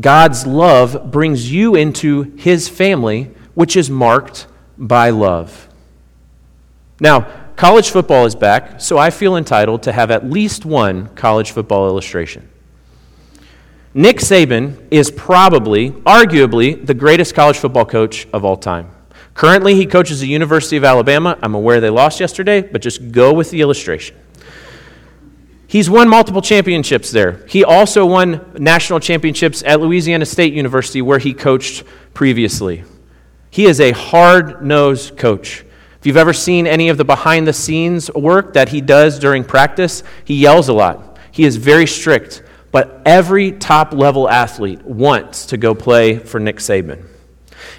God's 0.00 0.46
love 0.46 1.10
brings 1.10 1.50
you 1.52 1.76
into 1.76 2.34
his 2.36 2.68
family, 2.68 3.30
which 3.54 3.76
is 3.76 3.88
marked 3.88 4.46
by 4.76 5.10
love. 5.10 5.68
Now, 7.00 7.28
college 7.56 7.90
football 7.90 8.26
is 8.26 8.34
back, 8.34 8.80
so 8.80 8.98
I 8.98 9.10
feel 9.10 9.36
entitled 9.36 9.82
to 9.84 9.92
have 9.92 10.10
at 10.10 10.28
least 10.28 10.64
one 10.64 11.08
college 11.14 11.52
football 11.52 11.86
illustration. 11.86 12.48
Nick 13.96 14.16
Saban 14.16 14.84
is 14.90 15.12
probably, 15.12 15.90
arguably, 15.90 16.84
the 16.84 16.94
greatest 16.94 17.34
college 17.34 17.58
football 17.58 17.84
coach 17.84 18.26
of 18.32 18.44
all 18.44 18.56
time. 18.56 18.90
Currently, 19.34 19.76
he 19.76 19.86
coaches 19.86 20.20
the 20.20 20.26
University 20.26 20.76
of 20.76 20.82
Alabama. 20.82 21.38
I'm 21.42 21.54
aware 21.54 21.80
they 21.80 21.90
lost 21.90 22.18
yesterday, 22.18 22.60
but 22.60 22.82
just 22.82 23.12
go 23.12 23.32
with 23.32 23.50
the 23.50 23.60
illustration. 23.60 24.16
He's 25.74 25.90
won 25.90 26.08
multiple 26.08 26.40
championships 26.40 27.10
there. 27.10 27.44
He 27.48 27.64
also 27.64 28.06
won 28.06 28.48
national 28.56 29.00
championships 29.00 29.60
at 29.64 29.80
Louisiana 29.80 30.24
State 30.24 30.54
University, 30.54 31.02
where 31.02 31.18
he 31.18 31.34
coached 31.34 31.82
previously. 32.14 32.84
He 33.50 33.66
is 33.66 33.80
a 33.80 33.90
hard 33.90 34.64
nosed 34.64 35.16
coach. 35.16 35.64
If 35.98 36.06
you've 36.06 36.16
ever 36.16 36.32
seen 36.32 36.68
any 36.68 36.90
of 36.90 36.96
the 36.96 37.04
behind 37.04 37.48
the 37.48 37.52
scenes 37.52 38.08
work 38.12 38.52
that 38.52 38.68
he 38.68 38.80
does 38.80 39.18
during 39.18 39.42
practice, 39.42 40.04
he 40.24 40.36
yells 40.36 40.68
a 40.68 40.72
lot. 40.72 41.18
He 41.32 41.42
is 41.42 41.56
very 41.56 41.88
strict, 41.88 42.44
but 42.70 43.02
every 43.04 43.50
top 43.50 43.92
level 43.92 44.30
athlete 44.30 44.80
wants 44.84 45.46
to 45.46 45.56
go 45.56 45.74
play 45.74 46.18
for 46.20 46.38
Nick 46.38 46.58
Saban. 46.58 47.04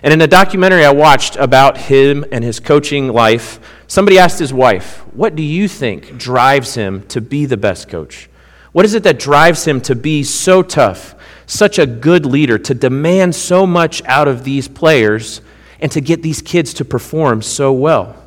And 0.04 0.14
in 0.14 0.22
a 0.22 0.28
documentary 0.28 0.86
I 0.86 0.92
watched 0.92 1.36
about 1.36 1.78
him 1.78 2.26
and 2.32 2.44
his 2.44 2.60
coaching 2.60 3.10
life, 3.10 3.60
somebody 3.88 4.20
asked 4.20 4.40
his 4.40 4.54
wife, 4.54 5.00
What 5.14 5.36
do 5.36 5.44
you 5.44 5.68
think 5.68 6.18
drives 6.18 6.76
him 6.76 7.06
to 7.08 7.22
be 7.22 7.46
the 7.46 7.58
best 7.58 7.90
coach? 7.90 8.30
What 8.72 8.86
is 8.86 8.94
it 8.94 9.04
that 9.04 9.20
drives 9.20 9.66
him 9.66 9.80
to 9.82 9.96
be 9.96 10.24
so 10.24 10.62
tough, 10.62 11.16
such 11.46 11.80
a 11.80 11.86
good 11.86 12.26
leader, 12.26 12.58
to 12.58 12.74
demand 12.74 13.34
so 13.34 13.66
much 13.66 14.04
out 14.04 14.28
of 14.28 14.44
these 14.44 14.68
players, 14.68 15.42
and 15.80 15.92
to 15.92 16.02
get 16.02 16.22
these 16.22 16.42
kids 16.42 16.74
to 16.76 16.86
perform 16.86 17.42
so 17.42 17.72
well? 17.72 18.22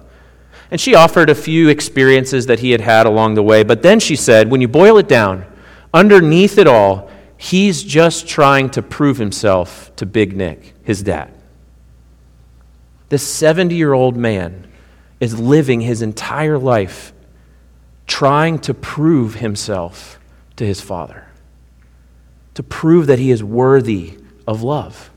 And 0.70 0.80
she 0.80 0.94
offered 0.94 1.30
a 1.30 1.34
few 1.34 1.68
experiences 1.68 2.46
that 2.46 2.60
he 2.60 2.70
had 2.70 2.80
had 2.80 3.06
along 3.06 3.34
the 3.34 3.42
way, 3.42 3.62
but 3.62 3.82
then 3.82 4.00
she 4.00 4.16
said, 4.16 4.50
when 4.50 4.60
you 4.60 4.68
boil 4.68 4.98
it 4.98 5.08
down, 5.08 5.46
underneath 5.94 6.58
it 6.58 6.66
all, 6.66 7.10
he's 7.36 7.82
just 7.82 8.28
trying 8.28 8.68
to 8.70 8.82
prove 8.82 9.16
himself 9.16 9.94
to 9.96 10.04
Big 10.04 10.36
Nick, 10.36 10.74
his 10.82 11.02
dad. 11.02 11.32
This 13.08 13.26
70 13.26 13.74
year 13.74 13.92
old 13.92 14.16
man 14.16 14.66
is 15.20 15.38
living 15.38 15.80
his 15.80 16.02
entire 16.02 16.58
life 16.58 17.12
trying 18.06 18.58
to 18.58 18.74
prove 18.74 19.36
himself 19.36 20.18
to 20.56 20.66
his 20.66 20.80
Father, 20.80 21.26
to 22.54 22.62
prove 22.62 23.06
that 23.06 23.18
he 23.18 23.30
is 23.30 23.42
worthy 23.42 24.18
of 24.46 24.62
love. 24.62 25.10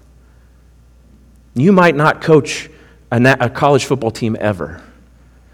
You 1.54 1.72
might 1.72 1.96
not 1.96 2.22
coach 2.22 2.70
a, 3.12 3.50
college 3.50 3.86
football 3.86 4.12
team 4.12 4.38
ever, 4.40 4.82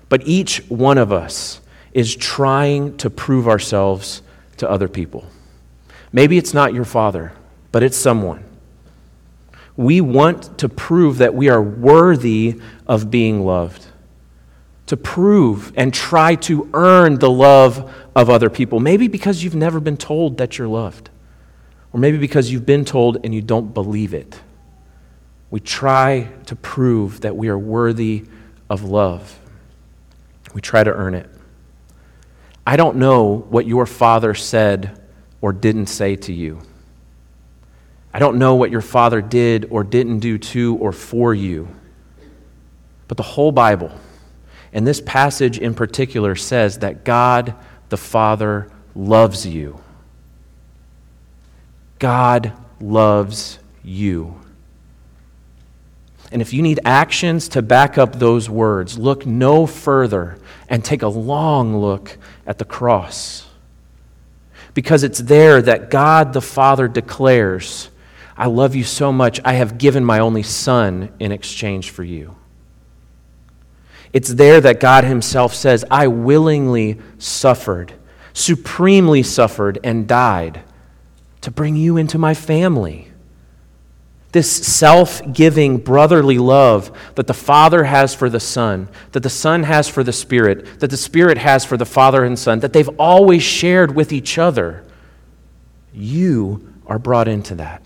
but 0.10 0.27
each 0.27 0.60
one 0.70 0.98
of 0.98 1.12
us 1.12 1.62
is 1.94 2.15
trying 2.15 2.98
to 2.98 3.10
prove 3.10 3.48
ourselves 3.48 4.22
to 4.58 4.70
other 4.70 4.88
people. 4.88 5.25
Maybe 6.12 6.38
it's 6.38 6.53
not 6.53 6.74
your 6.74 6.86
father, 6.86 7.34
but 7.72 7.84
it's 7.84 7.98
someone. 7.98 8.47
We 9.77 10.01
want 10.01 10.57
to 10.57 10.67
prove 10.67 11.19
that 11.19 11.34
we 11.34 11.50
are 11.50 11.62
worthy 11.62 12.60
of 12.86 13.10
being 13.10 13.46
loved 13.46 13.86
to 14.88 14.98
prove 14.98 15.72
and 15.75 15.93
try 15.93 16.36
to 16.36 16.69
earn 16.74 17.19
the 17.19 17.29
love 17.29 17.93
of 18.15 18.29
other 18.29 18.50
people. 18.50 18.79
Maybe 18.79 19.07
because 19.07 19.43
you've 19.43 19.55
never 19.55 19.79
been 19.79 19.98
told 19.98 20.38
that 20.38 20.57
you're 20.57 20.67
loved, 20.67 21.10
or 21.93 22.00
maybe 22.00 22.17
because 22.17 22.51
you've 22.51 22.65
been 22.65 22.86
told 22.86 23.17
and 23.24 23.36
you 23.36 23.41
don't 23.41 23.74
believe 23.74 24.13
it. 24.13 24.41
We 25.51 25.60
try 25.60 26.29
to 26.48 26.55
prove 26.55 27.22
that 27.22 27.36
we 27.36 27.50
are 27.50 27.60
worthy 27.60 28.25
of 28.69 28.84
love. 28.84 29.39
We 30.53 30.62
try 30.62 30.84
to 30.84 30.91
earn 30.91 31.13
it. 31.13 31.29
I 32.65 32.75
don't 32.75 32.98
know 32.98 33.46
what 33.50 33.67
your 33.67 33.86
father 33.86 34.34
said 34.34 35.01
or 35.41 35.53
didn't 35.53 35.88
say 35.88 36.15
to 36.17 36.34
you. 36.34 36.62
I 38.14 38.20
don't 38.20 38.38
know 38.38 38.56
what 38.56 38.72
your 38.72 38.82
father 38.82 39.22
did 39.22 39.68
or 39.70 39.84
didn't 39.84 40.20
do 40.20 40.38
to 40.38 40.78
or 40.78 40.92
for 40.92 41.34
you. 41.34 41.68
But 43.08 43.18
the 43.18 43.24
whole 43.24 43.52
Bible, 43.52 43.92
and 44.74 44.86
this 44.86 45.02
passage 45.02 45.58
in 45.58 45.74
particular 45.74 46.36
says 46.36 46.80
that 46.80 47.04
God 47.04 47.56
the 47.90 47.98
Father 47.98 48.70
loves 48.96 49.46
you. 49.46 49.80
God 52.00 52.54
loves 52.80 53.60
you. 53.84 54.40
And 56.32 56.42
if 56.42 56.54
you 56.54 56.62
need 56.62 56.80
actions 56.84 57.48
to 57.50 57.62
back 57.62 57.98
up 57.98 58.20
those 58.20 58.50
words, 58.50 58.98
look 58.98 59.26
no 59.26 59.66
further 59.66 60.38
and 60.68 60.84
take 60.84 61.02
a 61.02 61.08
long 61.08 61.78
look 61.78 62.18
at 62.46 62.58
the 62.58 62.66
cross. 62.66 63.48
Because 64.74 65.04
it's 65.04 65.20
there 65.20 65.62
that 65.62 65.90
God 65.90 66.34
the 66.34 66.42
Father 66.42 66.88
declares, 66.88 67.90
I 68.38 68.46
love 68.48 68.75
you 68.75 68.84
so 68.84 69.12
much, 69.12 69.39
I 69.44 69.53
have 69.53 69.77
given 69.77 70.06
my 70.06 70.20
only 70.20 70.44
Son 70.44 71.12
in 71.20 71.32
exchange 71.32 71.89
for 71.89 72.03
you. 72.03 72.36
It's 74.13 74.29
there 74.29 74.62
that 74.62 74.79
God 74.79 75.03
Himself 75.03 75.53
says, 75.53 75.84
I 75.89 76.08
willingly 76.08 77.00
suffered, 77.17 77.94
supremely 78.34 79.24
suffered, 79.24 79.79
and 79.84 80.08
died 80.08 80.62
to 81.41 81.51
bring 81.51 81.75
you 81.75 81.98
into 81.98 82.17
my 82.17 82.34
family. 82.34 83.12
This 84.34 84.51
self 84.51 85.22
giving 85.34 85.77
brotherly 85.77 86.38
love 86.38 86.91
that 87.15 87.27
the 87.27 87.34
Father 87.34 87.86
has 87.86 88.13
for 88.13 88.29
the 88.29 88.39
Son, 88.39 88.88
that 89.13 89.24
the 89.24 89.29
Son 89.29 89.63
has 89.63 89.88
for 89.89 90.03
the 90.03 90.13
Spirit, 90.13 90.79
that 90.79 90.89
the 90.89 90.98
Spirit 90.98 91.38
has 91.39 91.65
for 91.65 91.77
the 91.77 91.86
Father 91.86 92.24
and 92.24 92.38
Son, 92.38 92.60
that 92.60 92.74
they've 92.74 92.89
always 93.00 93.41
shared 93.41 93.96
with 93.96 94.12
each 94.12 94.38
other, 94.38 94.84
you 95.94 96.74
are 96.86 97.00
brought 97.00 97.27
into 97.27 97.56
that. 97.56 97.82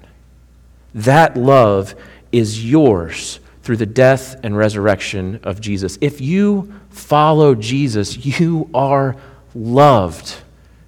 That 0.94 1.38
love 1.38 1.96
is 2.32 2.70
yours 2.70 3.40
through 3.62 3.78
the 3.78 3.86
death 3.86 4.36
and 4.44 4.58
resurrection 4.58 5.40
of 5.44 5.62
Jesus. 5.62 5.98
If 6.02 6.20
you 6.20 6.74
follow 6.90 7.56
Jesus, 7.56 8.40
you 8.40 8.70
are 8.74 9.16
loved 9.54 10.36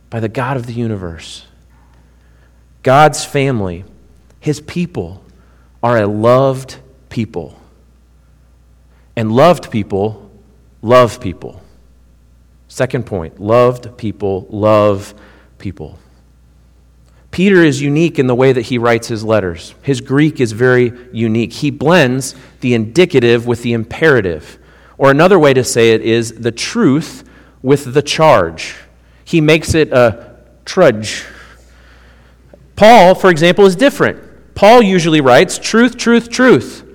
by 0.10 0.20
the 0.20 0.30
God 0.30 0.58
of 0.58 0.66
the 0.66 0.74
universe. 0.74 1.46
God's 2.82 3.24
family, 3.24 3.86
his 4.40 4.60
people, 4.60 5.24
are 5.82 5.98
a 5.98 6.08
loved 6.08 6.78
people. 7.10 7.60
And 9.16 9.32
loved 9.32 9.72
people 9.72 10.32
love 10.82 11.22
people. 11.22 11.62
Second 12.68 13.06
point 13.06 13.40
loved 13.40 13.98
people 13.98 14.48
love 14.50 15.14
people. 15.58 16.00
Peter 17.34 17.64
is 17.64 17.82
unique 17.82 18.20
in 18.20 18.28
the 18.28 18.36
way 18.36 18.54
that 18.54 18.62
he 18.62 18.78
writes 18.78 19.08
his 19.08 19.24
letters. 19.24 19.74
His 19.82 20.02
Greek 20.02 20.40
is 20.40 20.52
very 20.52 20.94
unique. 21.12 21.52
He 21.52 21.72
blends 21.72 22.36
the 22.62 22.76
indicative 22.76 23.48
with 23.48 23.64
the 23.64 23.74
imperative. 23.74 24.60
Or 25.00 25.10
another 25.10 25.40
way 25.40 25.52
to 25.56 25.64
say 25.64 25.94
it 25.94 26.02
is 26.02 26.34
the 26.34 26.52
truth 26.52 27.28
with 27.64 27.96
the 27.96 28.04
charge. 28.04 28.76
He 29.26 29.42
makes 29.42 29.74
it 29.74 29.92
a 29.92 30.36
trudge. 30.64 31.26
Paul, 32.76 33.16
for 33.16 33.32
example, 33.32 33.66
is 33.66 33.76
different. 33.76 34.54
Paul 34.54 34.84
usually 34.84 35.20
writes 35.20 35.58
truth, 35.58 35.98
truth, 35.98 36.30
truth. 36.30 36.88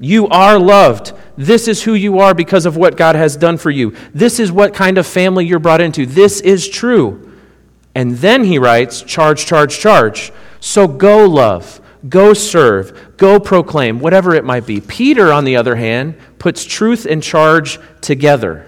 You 0.00 0.26
are 0.28 0.58
loved. 0.58 1.12
This 1.36 1.68
is 1.68 1.82
who 1.82 1.92
you 1.92 2.18
are 2.18 2.32
because 2.32 2.64
of 2.64 2.78
what 2.78 2.96
God 2.96 3.14
has 3.14 3.36
done 3.36 3.58
for 3.58 3.70
you. 3.70 3.94
This 4.14 4.40
is 4.40 4.50
what 4.50 4.72
kind 4.72 4.96
of 4.96 5.06
family 5.06 5.44
you're 5.44 5.58
brought 5.58 5.82
into. 5.82 6.06
This 6.06 6.40
is 6.40 6.66
true. 6.66 7.31
And 7.94 8.16
then 8.18 8.44
he 8.44 8.58
writes, 8.58 9.02
charge, 9.02 9.44
charge, 9.44 9.78
charge. 9.78 10.32
So 10.60 10.88
go 10.88 11.26
love, 11.26 11.80
go 12.08 12.32
serve, 12.32 13.16
go 13.16 13.38
proclaim, 13.38 13.98
whatever 13.98 14.34
it 14.34 14.44
might 14.44 14.66
be. 14.66 14.80
Peter, 14.80 15.32
on 15.32 15.44
the 15.44 15.56
other 15.56 15.76
hand, 15.76 16.16
puts 16.38 16.64
truth 16.64 17.06
and 17.06 17.22
charge 17.22 17.78
together. 18.00 18.66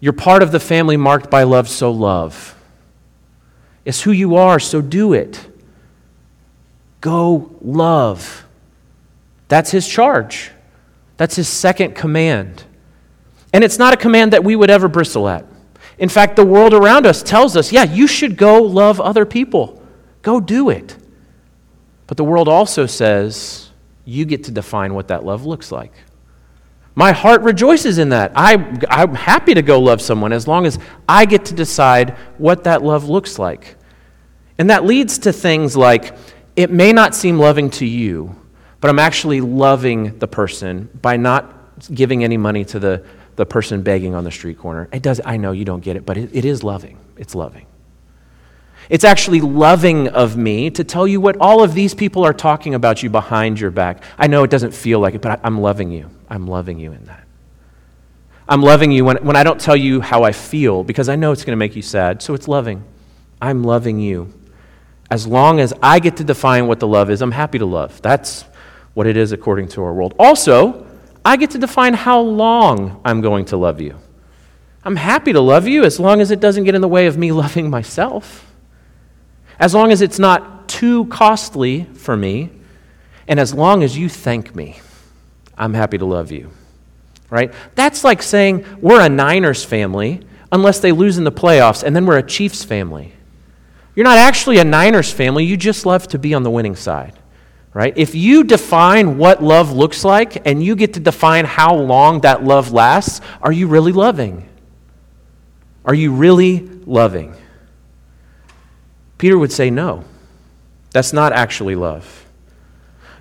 You're 0.00 0.12
part 0.12 0.42
of 0.42 0.52
the 0.52 0.60
family 0.60 0.96
marked 0.96 1.30
by 1.30 1.42
love, 1.42 1.68
so 1.68 1.90
love. 1.90 2.54
It's 3.84 4.02
who 4.02 4.12
you 4.12 4.36
are, 4.36 4.60
so 4.60 4.80
do 4.80 5.12
it. 5.12 5.40
Go 7.00 7.50
love. 7.60 8.44
That's 9.48 9.70
his 9.70 9.88
charge. 9.88 10.50
That's 11.16 11.36
his 11.36 11.48
second 11.48 11.94
command. 11.94 12.64
And 13.52 13.64
it's 13.64 13.78
not 13.78 13.94
a 13.94 13.96
command 13.96 14.32
that 14.32 14.44
we 14.44 14.54
would 14.54 14.70
ever 14.70 14.88
bristle 14.88 15.28
at. 15.28 15.46
In 15.98 16.08
fact, 16.08 16.36
the 16.36 16.44
world 16.44 16.74
around 16.74 17.06
us 17.06 17.22
tells 17.22 17.56
us, 17.56 17.72
yeah, 17.72 17.84
you 17.84 18.06
should 18.06 18.36
go 18.36 18.62
love 18.62 19.00
other 19.00 19.24
people. 19.24 19.82
Go 20.22 20.40
do 20.40 20.68
it. 20.70 20.96
But 22.06 22.16
the 22.16 22.24
world 22.24 22.48
also 22.48 22.86
says, 22.86 23.70
you 24.04 24.24
get 24.24 24.44
to 24.44 24.50
define 24.50 24.94
what 24.94 25.08
that 25.08 25.24
love 25.24 25.46
looks 25.46 25.72
like. 25.72 25.92
My 26.94 27.12
heart 27.12 27.42
rejoices 27.42 27.98
in 27.98 28.10
that. 28.10 28.32
I, 28.34 28.54
I'm 28.88 29.14
happy 29.14 29.52
to 29.54 29.62
go 29.62 29.78
love 29.80 30.00
someone 30.00 30.32
as 30.32 30.48
long 30.48 30.64
as 30.64 30.78
I 31.08 31.26
get 31.26 31.44
to 31.46 31.54
decide 31.54 32.10
what 32.38 32.64
that 32.64 32.82
love 32.82 33.08
looks 33.08 33.38
like. 33.38 33.76
And 34.58 34.70
that 34.70 34.84
leads 34.84 35.18
to 35.18 35.32
things 35.32 35.76
like 35.76 36.16
it 36.56 36.70
may 36.70 36.92
not 36.92 37.14
seem 37.14 37.38
loving 37.38 37.68
to 37.70 37.84
you, 37.84 38.34
but 38.80 38.88
I'm 38.88 38.98
actually 38.98 39.42
loving 39.42 40.18
the 40.18 40.28
person 40.28 40.88
by 41.02 41.18
not 41.18 41.52
giving 41.92 42.24
any 42.24 42.38
money 42.38 42.64
to 42.66 42.78
the 42.78 43.04
the 43.36 43.46
person 43.46 43.82
begging 43.82 44.14
on 44.14 44.24
the 44.24 44.30
street 44.30 44.58
corner. 44.58 44.88
It 44.92 45.02
does, 45.02 45.20
I 45.24 45.36
know 45.36 45.52
you 45.52 45.64
don't 45.64 45.84
get 45.84 45.96
it, 45.96 46.04
but 46.04 46.16
it, 46.16 46.30
it 46.34 46.44
is 46.44 46.62
loving. 46.62 46.98
It's 47.16 47.34
loving. 47.34 47.66
It's 48.88 49.04
actually 49.04 49.40
loving 49.40 50.08
of 50.08 50.36
me 50.36 50.70
to 50.70 50.84
tell 50.84 51.08
you 51.08 51.20
what 51.20 51.36
all 51.38 51.62
of 51.62 51.74
these 51.74 51.94
people 51.94 52.24
are 52.24 52.32
talking 52.32 52.74
about 52.74 53.02
you 53.02 53.10
behind 53.10 53.58
your 53.58 53.70
back. 53.70 54.02
I 54.16 54.26
know 54.26 54.44
it 54.44 54.50
doesn't 54.50 54.72
feel 54.72 55.00
like 55.00 55.14
it, 55.14 55.22
but 55.22 55.40
I, 55.44 55.46
am 55.46 55.60
loving 55.60 55.90
you. 55.90 56.10
I'm 56.30 56.46
loving 56.46 56.78
you 56.78 56.92
in 56.92 57.04
that. 57.06 57.26
I'm 58.48 58.62
loving 58.62 58.92
you 58.92 59.04
when, 59.04 59.16
when 59.18 59.34
I 59.34 59.42
don't 59.42 59.60
tell 59.60 59.76
you 59.76 60.00
how 60.00 60.22
I 60.22 60.30
feel 60.30 60.84
because 60.84 61.08
I 61.08 61.16
know 61.16 61.32
it's 61.32 61.44
going 61.44 61.52
to 61.52 61.58
make 61.58 61.74
you 61.74 61.82
sad, 61.82 62.22
so 62.22 62.32
it's 62.34 62.46
loving. 62.46 62.84
I'm 63.42 63.64
loving 63.64 63.98
you. 63.98 64.32
As 65.10 65.26
long 65.26 65.58
as 65.58 65.74
I 65.82 65.98
get 65.98 66.16
to 66.18 66.24
define 66.24 66.68
what 66.68 66.78
the 66.78 66.86
love 66.86 67.10
is, 67.10 67.22
I'm 67.22 67.32
happy 67.32 67.58
to 67.58 67.66
love. 67.66 68.00
That's 68.02 68.42
what 68.94 69.06
it 69.06 69.16
is 69.16 69.32
according 69.32 69.68
to 69.68 69.82
our 69.82 69.92
world. 69.92 70.14
Also, 70.18 70.85
I 71.26 71.34
get 71.34 71.50
to 71.50 71.58
define 71.58 71.94
how 71.94 72.20
long 72.20 73.00
I'm 73.04 73.20
going 73.20 73.46
to 73.46 73.56
love 73.56 73.80
you. 73.80 73.98
I'm 74.84 74.94
happy 74.94 75.32
to 75.32 75.40
love 75.40 75.66
you 75.66 75.82
as 75.82 75.98
long 75.98 76.20
as 76.20 76.30
it 76.30 76.38
doesn't 76.38 76.62
get 76.62 76.76
in 76.76 76.80
the 76.80 76.86
way 76.86 77.08
of 77.08 77.18
me 77.18 77.32
loving 77.42 77.68
myself. 77.68 78.46
As 79.58 79.74
long 79.74 79.90
as 79.90 80.02
it's 80.02 80.20
not 80.20 80.68
too 80.68 81.06
costly 81.06 81.82
for 81.94 82.16
me, 82.16 82.50
and 83.26 83.40
as 83.40 83.52
long 83.52 83.82
as 83.82 83.98
you 83.98 84.08
thank 84.08 84.54
me, 84.54 84.78
I'm 85.58 85.74
happy 85.74 85.98
to 85.98 86.04
love 86.04 86.30
you. 86.30 86.52
Right? 87.28 87.52
That's 87.74 88.04
like 88.04 88.22
saying 88.22 88.64
we're 88.80 89.00
a 89.00 89.08
Niners 89.08 89.64
family 89.64 90.24
unless 90.52 90.78
they 90.78 90.92
lose 90.92 91.18
in 91.18 91.24
the 91.24 91.32
playoffs, 91.32 91.82
and 91.82 91.96
then 91.96 92.06
we're 92.06 92.18
a 92.18 92.22
Chiefs 92.22 92.62
family. 92.62 93.12
You're 93.96 94.04
not 94.04 94.18
actually 94.18 94.58
a 94.58 94.64
Niners 94.64 95.12
family, 95.12 95.44
you 95.44 95.56
just 95.56 95.86
love 95.86 96.06
to 96.08 96.20
be 96.20 96.34
on 96.34 96.44
the 96.44 96.50
winning 96.52 96.76
side. 96.76 97.14
Right? 97.76 97.92
If 97.94 98.14
you 98.14 98.42
define 98.42 99.18
what 99.18 99.42
love 99.42 99.70
looks 99.70 100.02
like 100.02 100.46
and 100.48 100.64
you 100.64 100.76
get 100.76 100.94
to 100.94 101.00
define 101.00 101.44
how 101.44 101.74
long 101.74 102.22
that 102.22 102.42
love 102.42 102.72
lasts, 102.72 103.20
are 103.42 103.52
you 103.52 103.66
really 103.66 103.92
loving? 103.92 104.48
Are 105.84 105.92
you 105.92 106.14
really 106.14 106.60
loving? 106.86 107.36
Peter 109.18 109.36
would 109.36 109.52
say, 109.52 109.68
no. 109.68 110.04
That's 110.92 111.12
not 111.12 111.34
actually 111.34 111.74
love. 111.74 112.24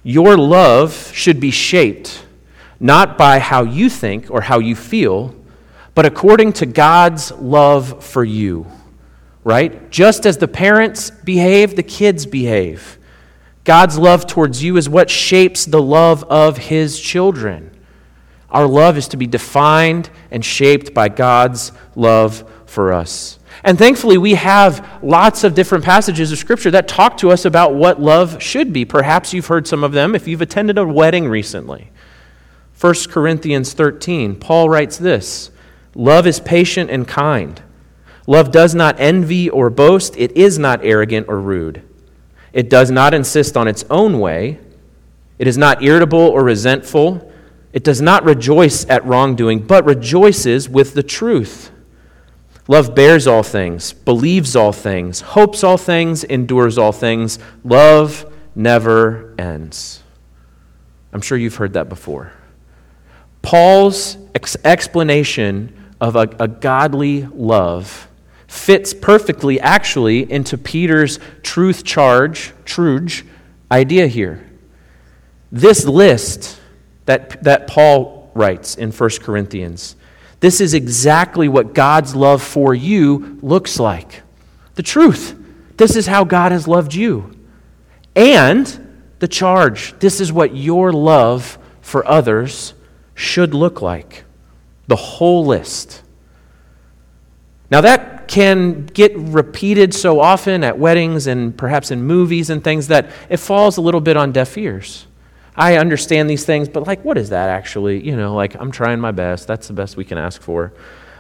Your 0.03 0.37
love 0.37 1.11
should 1.13 1.41
be 1.41 1.51
shaped 1.51 2.25
not 2.79 3.17
by 3.17 3.39
how 3.39 3.63
you 3.63 3.89
think 3.89 4.31
or 4.31 4.39
how 4.39 4.59
you 4.59 4.73
feel, 4.73 5.35
but 5.95 6.05
according 6.05 6.53
to 6.53 6.65
God's 6.65 7.29
love 7.33 8.01
for 8.05 8.23
you, 8.23 8.67
right? 9.43 9.91
Just 9.91 10.25
as 10.25 10.37
the 10.37 10.47
parents 10.47 11.09
behave, 11.09 11.75
the 11.75 11.83
kids 11.83 12.25
behave. 12.25 12.99
God's 13.65 13.97
love 13.97 14.27
towards 14.27 14.63
you 14.63 14.77
is 14.77 14.87
what 14.87 15.09
shapes 15.09 15.65
the 15.65 15.81
love 15.81 16.23
of 16.25 16.57
his 16.57 16.99
children. 16.99 17.71
Our 18.49 18.67
love 18.67 18.95
is 18.95 19.07
to 19.09 19.17
be 19.17 19.27
defined 19.27 20.09
and 20.31 20.45
shaped 20.45 20.93
by 20.93 21.09
God's 21.09 21.71
love 21.95 22.49
for 22.67 22.93
us. 22.93 23.39
And 23.63 23.77
thankfully, 23.77 24.19
we 24.19 24.35
have 24.35 24.99
lots 25.01 25.43
of 25.43 25.55
different 25.55 25.83
passages 25.83 26.31
of 26.31 26.37
Scripture 26.37 26.69
that 26.71 26.87
talk 26.87 27.17
to 27.17 27.31
us 27.31 27.43
about 27.43 27.73
what 27.73 27.99
love 27.99 28.41
should 28.41 28.71
be. 28.71 28.85
Perhaps 28.85 29.33
you've 29.33 29.47
heard 29.47 29.67
some 29.67 29.83
of 29.83 29.93
them 29.93 30.13
if 30.13 30.27
you've 30.27 30.41
attended 30.41 30.77
a 30.77 30.85
wedding 30.85 31.27
recently. 31.27 31.91
1 32.79 32.93
Corinthians 33.09 33.73
13, 33.73 34.35
Paul 34.35 34.69
writes 34.69 34.97
this 34.97 35.49
Love 35.95 36.27
is 36.27 36.39
patient 36.39 36.91
and 36.91 37.07
kind. 37.07 37.63
Love 38.27 38.51
does 38.51 38.75
not 38.75 38.99
envy 38.99 39.49
or 39.49 39.71
boast. 39.71 40.15
It 40.17 40.31
is 40.37 40.59
not 40.59 40.81
arrogant 40.83 41.27
or 41.27 41.39
rude. 41.39 41.81
It 42.55 42.69
does 42.69 42.89
not 42.89 43.13
insist 43.13 43.57
on 43.57 43.67
its 43.67 43.83
own 43.89 44.17
way. 44.21 44.59
It 45.37 45.45
is 45.45 45.57
not 45.57 45.83
irritable 45.83 46.17
or 46.17 46.41
resentful. 46.41 47.29
It 47.73 47.83
does 47.83 48.01
not 48.01 48.23
rejoice 48.23 48.89
at 48.89 49.05
wrongdoing, 49.05 49.67
but 49.67 49.83
rejoices 49.83 50.69
with 50.69 50.93
the 50.93 51.03
truth. 51.03 51.69
Love 52.69 52.95
bears 52.95 53.27
all 53.27 53.43
things, 53.43 53.91
believes 53.91 54.55
all 54.55 54.71
things, 54.71 55.19
hopes 55.19 55.65
all 55.65 55.77
things, 55.77 56.23
endures 56.23 56.77
all 56.77 56.93
things. 56.93 57.39
Love 57.65 58.33
never 58.55 59.35
ends. 59.37 60.01
I'm 61.11 61.19
sure 61.19 61.37
you've 61.37 61.55
heard 61.55 61.73
that 61.73 61.89
before. 61.89 62.31
Paul's 63.41 64.17
ex- 64.33 64.55
explanation 64.63 65.91
of 65.99 66.15
a, 66.15 66.29
a 66.39 66.47
godly 66.47 67.25
love 67.25 68.07
fits 68.47 68.93
perfectly, 68.93 69.59
actually, 69.59 70.31
into 70.31 70.57
Peter's 70.57 71.19
truth 71.43 71.83
charge, 71.83 72.53
truge 72.65 73.23
idea 73.71 74.07
here. 74.07 74.47
This 75.51 75.85
list 75.85 76.59
that, 77.05 77.43
that 77.43 77.67
Paul 77.67 78.31
writes 78.33 78.75
in 78.75 78.91
1 78.91 79.09
Corinthians, 79.21 79.95
this 80.39 80.61
is 80.61 80.73
exactly 80.73 81.47
what 81.47 81.73
God's 81.73 82.15
love 82.15 82.41
for 82.41 82.75
you 82.75 83.39
looks 83.41 83.79
like. 83.79 84.21
The 84.75 84.83
truth. 84.83 85.35
This 85.77 85.95
is 85.95 86.07
how 86.07 86.23
God 86.23 86.51
has 86.51 86.67
loved 86.67 86.93
you. 86.93 87.31
And 88.15 88.85
the 89.19 89.27
charge. 89.27 89.97
This 89.99 90.19
is 90.19 90.31
what 90.31 90.55
your 90.55 90.91
love 90.91 91.57
for 91.81 92.05
others 92.07 92.73
should 93.13 93.53
look 93.53 93.81
like. 93.81 94.23
The 94.87 94.95
whole 94.95 95.45
list. 95.45 96.01
Now, 97.71 97.81
that 97.81 98.27
can 98.27 98.85
get 98.85 99.15
repeated 99.17 99.93
so 99.93 100.19
often 100.19 100.63
at 100.63 100.77
weddings 100.77 101.27
and 101.27 101.55
perhaps 101.57 101.91
in 101.91 102.03
movies 102.03 102.49
and 102.49 102.63
things 102.63 102.87
that 102.87 103.09
it 103.29 103.37
falls 103.37 103.77
a 103.77 103.81
little 103.81 104.01
bit 104.01 104.17
on 104.17 104.31
deaf 104.31 104.57
ears. 104.57 105.07
I 105.55 105.77
understand 105.77 106.29
these 106.29 106.45
things, 106.45 106.67
but 106.67 106.85
like, 106.85 107.03
what 107.03 107.17
is 107.17 107.29
that 107.29 107.49
actually? 107.49 108.05
You 108.05 108.15
know, 108.15 108.35
like, 108.35 108.55
I'm 108.55 108.71
trying 108.71 108.99
my 108.99 109.11
best. 109.11 109.47
That's 109.47 109.67
the 109.67 109.73
best 109.73 109.97
we 109.97 110.03
can 110.03 110.17
ask 110.17 110.41
for. 110.41 110.73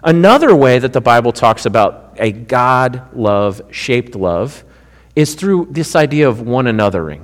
Another 0.03 0.53
way 0.53 0.77
that 0.77 0.93
the 0.93 1.01
Bible 1.01 1.31
talks 1.31 1.65
about 1.65 2.15
a 2.17 2.31
God 2.31 3.15
love, 3.15 3.61
shaped 3.71 4.15
love, 4.15 4.63
is 5.15 5.35
through 5.35 5.69
this 5.71 5.95
idea 5.95 6.27
of 6.27 6.41
one 6.41 6.65
anothering. 6.65 7.23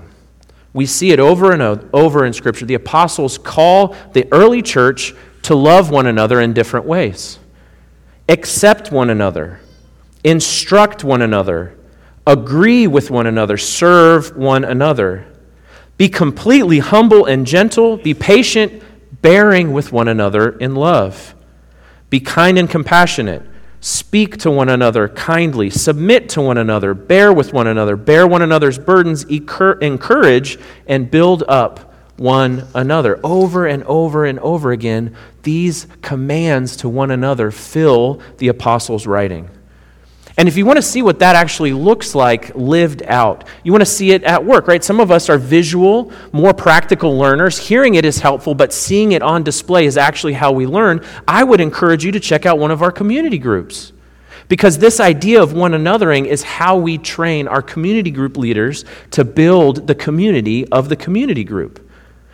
We 0.74 0.86
see 0.86 1.12
it 1.12 1.20
over 1.20 1.52
and 1.52 1.90
over 1.94 2.26
in 2.26 2.34
Scripture. 2.34 2.66
The 2.66 2.76
apostles 2.76 3.38
call 3.38 3.96
the 4.14 4.28
early 4.32 4.62
church 4.62 5.14
to 5.44 5.54
love 5.54 5.92
one 5.92 6.08
another 6.08 6.40
in 6.40 6.54
different 6.54 6.86
ways 6.86 7.38
accept 8.32 8.92
one 8.92 9.10
another, 9.10 9.60
instruct 10.24 11.04
one 11.04 11.22
another, 11.22 11.78
agree 12.26 12.88
with 12.88 13.12
one 13.12 13.28
another, 13.28 13.58
serve 13.58 14.36
one 14.38 14.64
another. 14.64 15.28
Be 15.98 16.08
completely 16.08 16.80
humble 16.80 17.26
and 17.26 17.46
gentle, 17.46 17.98
be 17.98 18.14
patient, 18.14 18.82
bearing 19.22 19.74
with 19.74 19.92
one 19.92 20.08
another 20.08 20.58
in 20.58 20.76
love. 20.76 21.36
Be 22.10 22.20
kind 22.20 22.58
and 22.58 22.70
compassionate. 22.70 23.44
Speak 23.82 24.38
to 24.38 24.52
one 24.52 24.70
another 24.70 25.10
kindly. 25.10 25.70
Submit 25.70 26.30
to 26.30 26.42
one 26.42 26.58
another. 26.58 26.94
Bear 26.94 27.34
with 27.34 27.52
one 27.52 27.68
another. 27.68 27.96
Bear 27.96 28.28
one 28.28 28.42
another's 28.42 28.78
burdens. 28.78 29.24
Encourage 29.26 30.60
and 30.88 31.10
build 31.10 31.44
up 31.48 31.91
one 32.22 32.68
another. 32.76 33.20
Over 33.24 33.66
and 33.66 33.84
over 33.86 34.26
and 34.26 34.38
over 34.40 34.72
again, 34.72 35.16
these 35.42 35.88
commands 36.04 36.78
to 36.78 36.90
one 36.90 37.10
another 37.10 37.50
fill 37.50 38.22
the 38.38 38.50
apostles' 38.50 39.08
writing. 39.08 39.50
And 40.38 40.48
if 40.48 40.56
you 40.56 40.66
want 40.66 40.78
to 40.78 40.84
see 40.84 41.02
what 41.02 41.20
that 41.20 41.36
actually 41.36 41.74
looks 41.74 42.14
like 42.16 42.56
lived 42.56 43.04
out, 43.04 43.48
you 43.64 43.72
want 43.72 43.82
to 43.82 43.88
see 43.88 44.12
it 44.12 44.24
at 44.24 44.46
work, 44.46 44.68
right? 44.68 44.84
Some 44.84 45.00
of 45.00 45.12
us 45.12 45.30
are 45.30 45.38
visual, 45.38 46.14
more 46.32 46.54
practical 46.54 47.18
learners. 47.18 47.58
Hearing 47.58 47.96
it 47.96 48.06
is 48.06 48.20
helpful, 48.20 48.54
but 48.54 48.72
seeing 48.72 49.12
it 49.12 49.24
on 49.24 49.44
display 49.44 49.86
is 49.86 49.98
actually 49.98 50.34
how 50.34 50.52
we 50.52 50.68
learn. 50.68 51.04
I 51.28 51.44
would 51.44 51.60
encourage 51.60 52.06
you 52.06 52.12
to 52.14 52.20
check 52.20 52.46
out 52.46 52.60
one 52.60 52.72
of 52.72 52.82
our 52.84 52.92
community 52.92 53.40
groups. 53.40 53.94
Because 54.48 54.78
this 54.78 55.00
idea 55.00 55.42
of 55.42 55.54
one 55.54 55.72
anothering 55.72 56.28
is 56.28 56.44
how 56.44 56.78
we 56.78 56.98
train 56.98 57.48
our 57.48 57.62
community 57.62 58.12
group 58.12 58.38
leaders 58.38 58.86
to 59.12 59.26
build 59.26 59.88
the 59.88 59.96
community 59.96 60.68
of 60.68 60.88
the 60.88 60.96
community 60.96 61.44
group. 61.44 61.88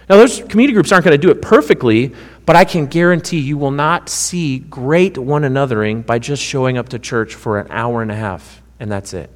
Now, 0.10 0.16
those 0.16 0.40
community 0.40 0.74
groups 0.74 0.92
aren't 0.92 1.04
going 1.04 1.20
to 1.20 1.22
do 1.22 1.32
it 1.32 1.42
perfectly, 1.42 2.14
but 2.46 2.56
I 2.56 2.64
can 2.64 2.86
guarantee 2.86 3.40
you 3.40 3.58
will 3.58 3.72
not 3.72 4.08
see 4.08 4.60
great 4.60 5.18
one 5.18 5.42
anothering 5.42 6.06
by 6.06 6.18
just 6.18 6.42
showing 6.42 6.78
up 6.78 6.90
to 6.90 7.00
church 7.00 7.36
for 7.36 7.60
an 7.60 7.68
hour 7.70 8.02
and 8.02 8.10
a 8.10 8.16
half, 8.16 8.62
and 8.80 8.90
that's 8.90 9.14
it. 9.14 9.30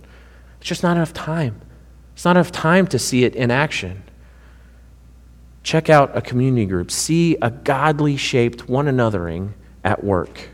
It's 0.59 0.69
just 0.69 0.81
not 0.81 0.95
enough 0.95 1.13
time. 1.13 1.59
It's 2.13 2.23
not 2.23 2.37
enough 2.37 2.51
time 2.51 2.87
to 2.87 2.99
see 2.99 3.25
it 3.25 3.35
in 3.35 3.51
action. 3.51 4.03
Check 5.63 5.89
out 5.89 6.15
a 6.15 6.21
community 6.21 6.65
group. 6.65 6.89
See 6.89 7.35
a 7.41 7.51
godly 7.51 8.15
shaped 8.15 8.69
one 8.69 8.85
anothering 8.85 9.53
at 9.83 10.03
work. 10.03 10.49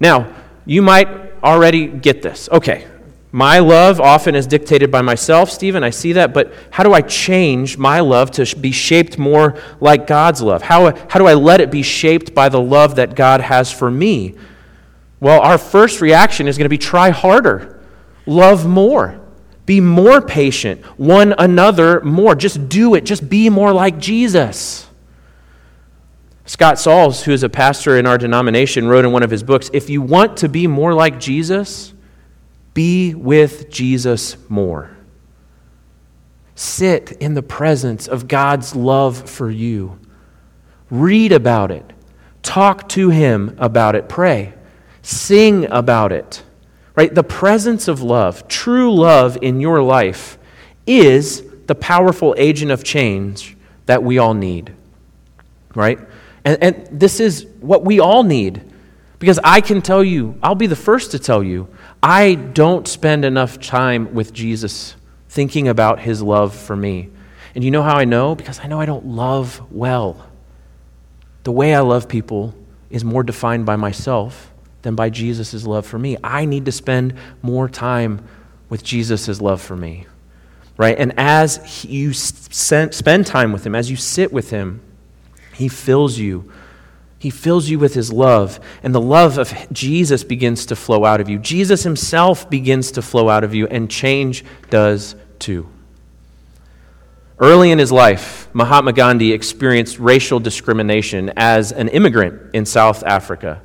Now, 0.00 0.34
you 0.66 0.82
might 0.82 1.08
already 1.42 1.86
get 1.86 2.22
this. 2.22 2.48
Okay, 2.52 2.86
my 3.34 3.60
love 3.60 3.98
often 3.98 4.34
is 4.34 4.46
dictated 4.46 4.90
by 4.90 5.00
myself, 5.00 5.50
Stephen. 5.50 5.82
I 5.82 5.88
see 5.88 6.12
that. 6.12 6.34
But 6.34 6.52
how 6.70 6.82
do 6.82 6.92
I 6.92 7.00
change 7.00 7.78
my 7.78 8.00
love 8.00 8.30
to 8.32 8.56
be 8.56 8.72
shaped 8.72 9.18
more 9.18 9.58
like 9.80 10.06
God's 10.06 10.42
love? 10.42 10.60
How, 10.60 10.94
how 11.08 11.18
do 11.18 11.26
I 11.26 11.32
let 11.32 11.62
it 11.62 11.70
be 11.70 11.82
shaped 11.82 12.34
by 12.34 12.50
the 12.50 12.60
love 12.60 12.96
that 12.96 13.16
God 13.16 13.40
has 13.40 13.72
for 13.72 13.90
me? 13.90 14.34
Well, 15.18 15.40
our 15.40 15.56
first 15.56 16.02
reaction 16.02 16.46
is 16.46 16.58
going 16.58 16.66
to 16.66 16.68
be 16.68 16.78
try 16.78 17.08
harder, 17.08 17.80
love 18.26 18.66
more, 18.66 19.18
be 19.64 19.80
more 19.80 20.20
patient, 20.20 20.84
one 20.98 21.34
another 21.38 22.02
more. 22.02 22.34
Just 22.34 22.68
do 22.68 22.94
it. 22.94 23.04
Just 23.04 23.30
be 23.30 23.48
more 23.48 23.72
like 23.72 23.98
Jesus. 23.98 24.86
Scott 26.44 26.78
Sauls, 26.78 27.22
who 27.22 27.32
is 27.32 27.44
a 27.44 27.48
pastor 27.48 27.96
in 27.96 28.06
our 28.06 28.18
denomination, 28.18 28.88
wrote 28.88 29.06
in 29.06 29.12
one 29.12 29.22
of 29.22 29.30
his 29.30 29.42
books 29.42 29.70
if 29.72 29.88
you 29.88 30.02
want 30.02 30.36
to 30.38 30.50
be 30.50 30.66
more 30.66 30.92
like 30.92 31.18
Jesus, 31.18 31.94
be 32.74 33.14
with 33.14 33.70
Jesus 33.70 34.36
more. 34.48 34.96
Sit 36.54 37.12
in 37.12 37.34
the 37.34 37.42
presence 37.42 38.06
of 38.06 38.28
God's 38.28 38.76
love 38.76 39.28
for 39.28 39.50
you. 39.50 39.98
Read 40.90 41.32
about 41.32 41.70
it. 41.70 41.92
Talk 42.42 42.88
to 42.90 43.10
Him 43.10 43.56
about 43.58 43.94
it. 43.94 44.08
Pray. 44.08 44.54
Sing 45.02 45.70
about 45.70 46.12
it. 46.12 46.42
Right? 46.94 47.14
The 47.14 47.24
presence 47.24 47.88
of 47.88 48.02
love, 48.02 48.46
true 48.48 48.94
love 48.94 49.38
in 49.40 49.60
your 49.60 49.82
life, 49.82 50.38
is 50.86 51.42
the 51.66 51.74
powerful 51.74 52.34
agent 52.36 52.70
of 52.70 52.84
change 52.84 53.56
that 53.86 54.02
we 54.02 54.18
all 54.18 54.34
need. 54.34 54.74
Right? 55.74 55.98
And, 56.44 56.62
and 56.62 57.00
this 57.00 57.20
is 57.20 57.46
what 57.60 57.84
we 57.84 58.00
all 58.00 58.22
need. 58.22 58.62
Because 59.18 59.38
I 59.42 59.60
can 59.60 59.80
tell 59.80 60.02
you, 60.02 60.38
I'll 60.42 60.54
be 60.54 60.66
the 60.66 60.76
first 60.76 61.12
to 61.12 61.18
tell 61.18 61.42
you, 61.42 61.68
I 62.02 62.34
don't 62.34 62.88
spend 62.88 63.24
enough 63.24 63.60
time 63.60 64.12
with 64.12 64.32
Jesus 64.32 64.96
thinking 65.28 65.68
about 65.68 66.00
his 66.00 66.20
love 66.20 66.54
for 66.54 66.74
me. 66.74 67.10
And 67.54 67.62
you 67.62 67.70
know 67.70 67.82
how 67.82 67.96
I 67.96 68.04
know? 68.04 68.34
Because 68.34 68.58
I 68.58 68.66
know 68.66 68.80
I 68.80 68.86
don't 68.86 69.06
love 69.06 69.62
well. 69.70 70.26
The 71.44 71.52
way 71.52 71.74
I 71.74 71.80
love 71.80 72.08
people 72.08 72.54
is 72.90 73.04
more 73.04 73.22
defined 73.22 73.66
by 73.66 73.76
myself 73.76 74.50
than 74.82 74.94
by 74.94 75.10
Jesus' 75.10 75.64
love 75.64 75.86
for 75.86 75.98
me. 75.98 76.16
I 76.24 76.44
need 76.44 76.64
to 76.64 76.72
spend 76.72 77.14
more 77.40 77.68
time 77.68 78.26
with 78.68 78.82
Jesus' 78.82 79.40
love 79.40 79.62
for 79.62 79.76
me. 79.76 80.06
Right? 80.76 80.98
And 80.98 81.12
as 81.18 81.84
you 81.84 82.12
spend 82.12 83.26
time 83.26 83.52
with 83.52 83.64
him, 83.64 83.74
as 83.74 83.90
you 83.90 83.96
sit 83.96 84.32
with 84.32 84.50
him, 84.50 84.80
he 85.54 85.68
fills 85.68 86.18
you. 86.18 86.50
He 87.22 87.30
fills 87.30 87.68
you 87.68 87.78
with 87.78 87.94
his 87.94 88.12
love, 88.12 88.58
and 88.82 88.92
the 88.92 89.00
love 89.00 89.38
of 89.38 89.54
Jesus 89.72 90.24
begins 90.24 90.66
to 90.66 90.74
flow 90.74 91.04
out 91.04 91.20
of 91.20 91.28
you. 91.28 91.38
Jesus 91.38 91.84
himself 91.84 92.50
begins 92.50 92.90
to 92.90 93.00
flow 93.00 93.28
out 93.28 93.44
of 93.44 93.54
you, 93.54 93.68
and 93.68 93.88
change 93.88 94.44
does 94.70 95.14
too. 95.38 95.68
Early 97.38 97.70
in 97.70 97.78
his 97.78 97.92
life, 97.92 98.52
Mahatma 98.52 98.92
Gandhi 98.92 99.32
experienced 99.32 100.00
racial 100.00 100.40
discrimination 100.40 101.32
as 101.36 101.70
an 101.70 101.86
immigrant 101.90 102.56
in 102.56 102.66
South 102.66 103.04
Africa. 103.04 103.62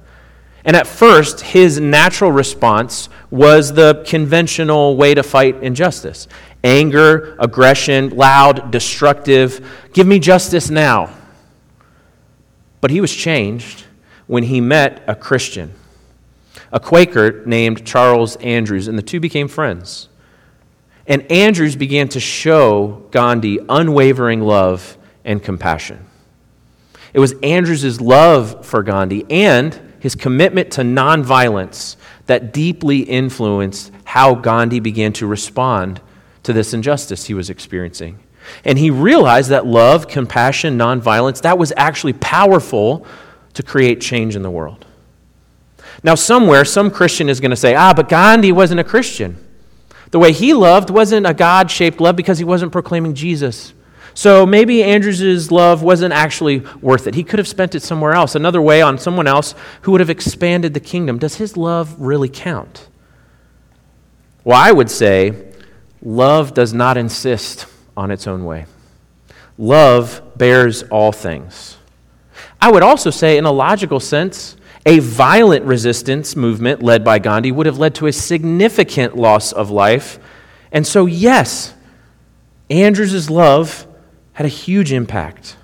And 0.63 0.75
at 0.75 0.85
first, 0.85 1.41
his 1.41 1.79
natural 1.79 2.31
response 2.31 3.09
was 3.31 3.73
the 3.73 4.03
conventional 4.05 4.95
way 4.95 5.15
to 5.15 5.23
fight 5.23 5.63
injustice 5.63 6.27
anger, 6.63 7.35
aggression, 7.39 8.09
loud, 8.09 8.69
destructive. 8.69 9.67
Give 9.93 10.05
me 10.05 10.19
justice 10.19 10.69
now. 10.69 11.16
But 12.81 12.91
he 12.91 13.01
was 13.01 13.13
changed 13.13 13.85
when 14.27 14.43
he 14.43 14.61
met 14.61 15.03
a 15.07 15.15
Christian, 15.15 15.73
a 16.71 16.79
Quaker 16.79 17.43
named 17.45 17.85
Charles 17.85 18.35
Andrews, 18.37 18.87
and 18.87 18.97
the 18.97 19.03
two 19.03 19.19
became 19.19 19.47
friends. 19.47 20.09
And 21.07 21.29
Andrews 21.31 21.75
began 21.75 22.09
to 22.09 22.19
show 22.19 23.07
Gandhi 23.11 23.59
unwavering 23.69 24.41
love 24.41 24.97
and 25.23 25.41
compassion. 25.41 26.05
It 27.13 27.19
was 27.19 27.33
Andrews' 27.41 28.01
love 28.01 28.65
for 28.65 28.83
Gandhi 28.83 29.25
and 29.29 29.79
his 29.99 30.15
commitment 30.15 30.71
to 30.73 30.81
nonviolence 30.81 31.95
that 32.27 32.53
deeply 32.53 32.99
influenced 32.99 33.91
how 34.03 34.35
Gandhi 34.35 34.79
began 34.79 35.13
to 35.13 35.25
respond 35.25 36.01
to 36.43 36.53
this 36.53 36.73
injustice 36.73 37.25
he 37.25 37.33
was 37.33 37.49
experiencing. 37.49 38.19
And 38.63 38.77
he 38.77 38.89
realized 38.89 39.49
that 39.49 39.65
love, 39.65 40.07
compassion, 40.07 40.77
nonviolence, 40.77 41.41
that 41.41 41.57
was 41.57 41.73
actually 41.77 42.13
powerful 42.13 43.05
to 43.53 43.63
create 43.63 44.01
change 44.01 44.35
in 44.35 44.41
the 44.41 44.51
world. 44.51 44.85
Now, 46.03 46.15
somewhere, 46.15 46.63
some 46.63 46.91
Christian 46.91 47.29
is 47.29 47.39
going 47.39 47.51
to 47.51 47.57
say, 47.57 47.75
ah, 47.75 47.93
but 47.93 48.09
Gandhi 48.09 48.51
wasn't 48.51 48.79
a 48.79 48.83
Christian. 48.83 49.37
The 50.11 50.19
way 50.19 50.31
he 50.31 50.53
loved 50.53 50.89
wasn't 50.89 51.25
a 51.25 51.33
God 51.33 51.69
shaped 51.69 51.99
love 51.99 52.15
because 52.15 52.37
he 52.37 52.45
wasn't 52.45 52.71
proclaiming 52.71 53.13
Jesus. 53.13 53.73
So 54.13 54.45
maybe 54.45 54.83
Andrews' 54.83 55.51
love 55.51 55.83
wasn't 55.83 56.13
actually 56.13 56.59
worth 56.81 57.07
it. 57.07 57.13
He 57.13 57.23
could 57.23 57.39
have 57.39 57.47
spent 57.47 57.75
it 57.75 57.83
somewhere 57.83 58.13
else, 58.13 58.35
another 58.35 58.61
way 58.61 58.81
on 58.81 58.97
someone 58.97 59.27
else 59.27 59.53
who 59.81 59.91
would 59.91 60.01
have 60.01 60.09
expanded 60.09 60.73
the 60.73 60.79
kingdom. 60.79 61.19
Does 61.19 61.35
his 61.35 61.55
love 61.55 61.95
really 61.99 62.29
count? 62.29 62.87
Well, 64.43 64.57
I 64.57 64.71
would 64.71 64.89
say 64.89 65.51
love 66.01 66.53
does 66.53 66.73
not 66.73 66.97
insist 66.97 67.67
on 67.97 68.11
its 68.11 68.27
own 68.27 68.45
way. 68.45 68.65
Love 69.57 70.21
bears 70.37 70.83
all 70.83 71.11
things. 71.11 71.77
I 72.61 72.71
would 72.71 72.83
also 72.83 73.09
say, 73.09 73.37
in 73.37 73.43
a 73.43 73.51
logical 73.51 73.99
sense, 73.99 74.55
a 74.85 74.99
violent 74.99 75.65
resistance 75.65 76.35
movement 76.35 76.81
led 76.81 77.03
by 77.03 77.19
Gandhi 77.19 77.51
would 77.51 77.65
have 77.65 77.77
led 77.77 77.93
to 77.95 78.07
a 78.07 78.13
significant 78.13 79.17
loss 79.17 79.51
of 79.51 79.69
life. 79.69 80.19
And 80.71 80.87
so, 80.87 81.05
yes, 81.05 81.73
Andrews' 82.69 83.29
love 83.29 83.85
had 84.33 84.45
a 84.45 84.49
huge 84.49 84.93
impact. 84.93 85.57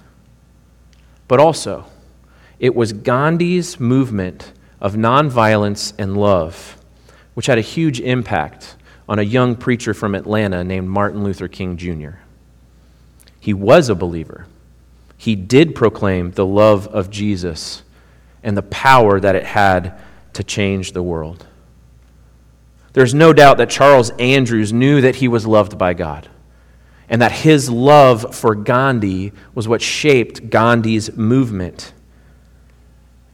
But 1.30 1.40
also, 1.40 1.86
it 2.60 2.76
was 2.76 2.92
Gandhi's 2.92 3.80
movement 3.80 4.52
of 4.82 4.96
nonviolence 4.96 5.94
and 5.98 6.18
love 6.18 6.78
which 7.34 7.48
had 7.48 7.58
a 7.58 7.62
huge 7.62 8.00
impact 8.00 8.76
on 9.08 9.20
a 9.20 9.24
young 9.24 9.56
preacher 9.56 9.94
from 9.94 10.16
Atlanta 10.16 10.64
named 10.64 10.88
Martin 10.88 11.24
Luther 11.24 11.48
King 11.48 11.78
Jr. 11.78 12.18
He 13.44 13.54
was 13.54 13.90
a 13.90 13.96
believer. 13.96 14.48
He 15.18 15.36
did 15.36 15.76
proclaim 15.76 16.32
the 16.32 16.46
love 16.46 16.88
of 16.88 17.10
Jesus 17.10 17.84
and 18.42 18.56
the 18.56 18.62
power 18.62 19.20
that 19.20 19.36
it 19.36 19.44
had 19.44 20.00
to 20.32 20.46
change 20.46 20.94
the 20.94 21.04
world. 21.04 21.46
There's 22.94 23.14
no 23.14 23.34
doubt 23.34 23.58
that 23.58 23.70
Charles 23.70 24.12
Andrews 24.12 24.72
knew 24.72 25.02
that 25.02 25.18
he 25.18 25.28
was 25.28 25.46
loved 25.46 25.78
by 25.78 25.94
God 25.94 26.30
and 27.10 27.22
that 27.22 27.34
his 27.34 27.70
love 27.70 28.34
for 28.34 28.56
Gandhi 28.56 29.34
was 29.54 29.68
what 29.68 29.82
shaped 29.82 30.50
Gandhi's 30.50 31.14
movement. 31.18 31.92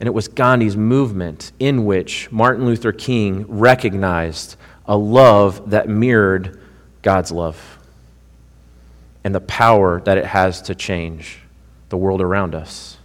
And 0.00 0.08
it 0.08 0.12
was 0.12 0.26
Gandhi's 0.26 0.76
movement 0.76 1.52
in 1.60 1.84
which 1.84 2.32
Martin 2.32 2.66
Luther 2.66 2.90
King 2.90 3.44
recognized 3.46 4.56
a 4.86 4.96
love 4.96 5.70
that 5.70 5.88
mirrored 5.88 6.60
God's 7.00 7.30
love 7.30 7.79
and 9.24 9.34
the 9.34 9.40
power 9.40 10.00
that 10.02 10.18
it 10.18 10.26
has 10.26 10.62
to 10.62 10.74
change 10.74 11.40
the 11.88 11.96
world 11.96 12.20
around 12.20 12.54
us, 12.54 12.98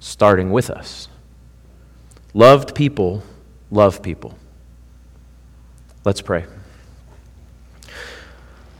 starting 0.00 0.50
with 0.50 0.70
us. 0.70 1.08
Loved 2.34 2.74
people 2.74 3.22
love 3.70 4.02
people. 4.02 4.36
Let's 6.04 6.20
pray. 6.20 6.44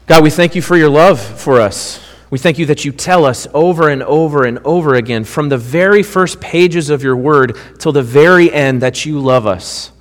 God, 0.07 0.23
we 0.23 0.31
thank 0.31 0.55
you 0.55 0.63
for 0.63 0.77
your 0.77 0.89
love 0.89 1.21
for 1.21 1.61
us. 1.61 2.03
We 2.31 2.39
thank 2.39 2.59
you 2.59 2.67
that 2.67 2.85
you 2.85 2.93
tell 2.93 3.25
us 3.25 3.47
over 3.55 3.89
and 3.89 4.03
over 4.03 4.45
and 4.45 4.59
over 4.61 4.95
again, 4.95 5.25
from 5.25 5.49
the 5.49 5.59
very 5.59 6.03
first 6.03 6.41
pages 6.41 6.91
of 6.91 7.03
your 7.03 7.17
word 7.17 7.57
till 7.79 7.93
the 7.93 8.03
very 8.03 8.53
end, 8.53 8.83
that 8.83 9.05
you 9.07 9.19
love 9.21 9.47
us. 9.47 9.93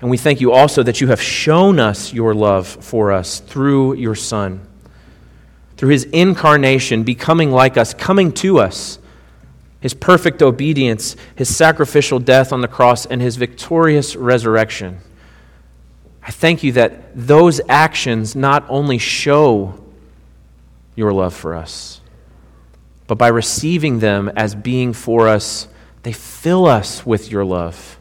And 0.00 0.10
we 0.10 0.16
thank 0.16 0.40
you 0.40 0.52
also 0.52 0.82
that 0.82 1.00
you 1.00 1.08
have 1.08 1.20
shown 1.20 1.78
us 1.78 2.12
your 2.12 2.34
love 2.34 2.66
for 2.66 3.12
us 3.12 3.40
through 3.40 3.94
your 3.94 4.14
Son, 4.14 4.66
through 5.80 5.88
his 5.88 6.04
incarnation, 6.04 7.04
becoming 7.04 7.50
like 7.50 7.78
us, 7.78 7.94
coming 7.94 8.30
to 8.30 8.58
us, 8.58 8.98
his 9.80 9.94
perfect 9.94 10.42
obedience, 10.42 11.16
his 11.34 11.56
sacrificial 11.56 12.18
death 12.18 12.52
on 12.52 12.60
the 12.60 12.68
cross, 12.68 13.06
and 13.06 13.22
his 13.22 13.36
victorious 13.36 14.14
resurrection. 14.14 14.98
I 16.22 16.32
thank 16.32 16.62
you 16.62 16.72
that 16.72 17.16
those 17.16 17.62
actions 17.66 18.36
not 18.36 18.66
only 18.68 18.98
show 18.98 19.82
your 20.96 21.14
love 21.14 21.32
for 21.32 21.54
us, 21.54 22.02
but 23.06 23.16
by 23.16 23.28
receiving 23.28 24.00
them 24.00 24.30
as 24.36 24.54
being 24.54 24.92
for 24.92 25.28
us, 25.28 25.66
they 26.02 26.12
fill 26.12 26.66
us 26.66 27.06
with 27.06 27.30
your 27.30 27.46
love. 27.46 27.98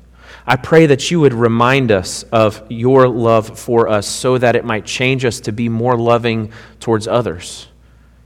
I 0.49 0.55
pray 0.55 0.87
that 0.87 1.11
you 1.11 1.19
would 1.19 1.35
remind 1.35 1.91
us 1.91 2.23
of 2.23 2.63
your 2.69 3.07
love 3.07 3.59
for 3.59 3.87
us 3.87 4.07
so 4.07 4.39
that 4.39 4.55
it 4.55 4.65
might 4.65 4.83
change 4.83 5.23
us 5.23 5.41
to 5.41 5.51
be 5.51 5.69
more 5.69 5.95
loving 5.95 6.51
towards 6.79 7.07
others 7.07 7.67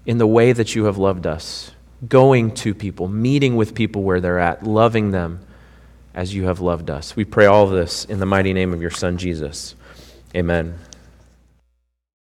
in 0.06 0.20
the 0.20 0.26
way 0.26 0.54
that 0.54 0.74
you 0.74 0.86
have 0.86 0.98
loved 0.98 1.28
us, 1.28 1.72
going 2.08 2.52
to 2.52 2.74
people, 2.74 3.10
meeting 3.10 3.58
with 3.58 3.76
people 3.76 4.04
where 4.04 4.22
they're 4.22 4.40
at, 4.40 4.64
loving 4.64 5.12
them 5.12 5.46
as 6.14 6.34
you 6.34 6.46
have 6.46 6.62
loved 6.62 6.90
us. 6.90 7.14
We 7.14 7.26
pray 7.26 7.46
all 7.46 7.68
this 7.68 8.06
in 8.06 8.20
the 8.20 8.26
mighty 8.26 8.54
name 8.54 8.72
of 8.72 8.82
your 8.82 8.90
Son, 8.90 9.18
Jesus. 9.18 9.76
Amen. 10.34 10.80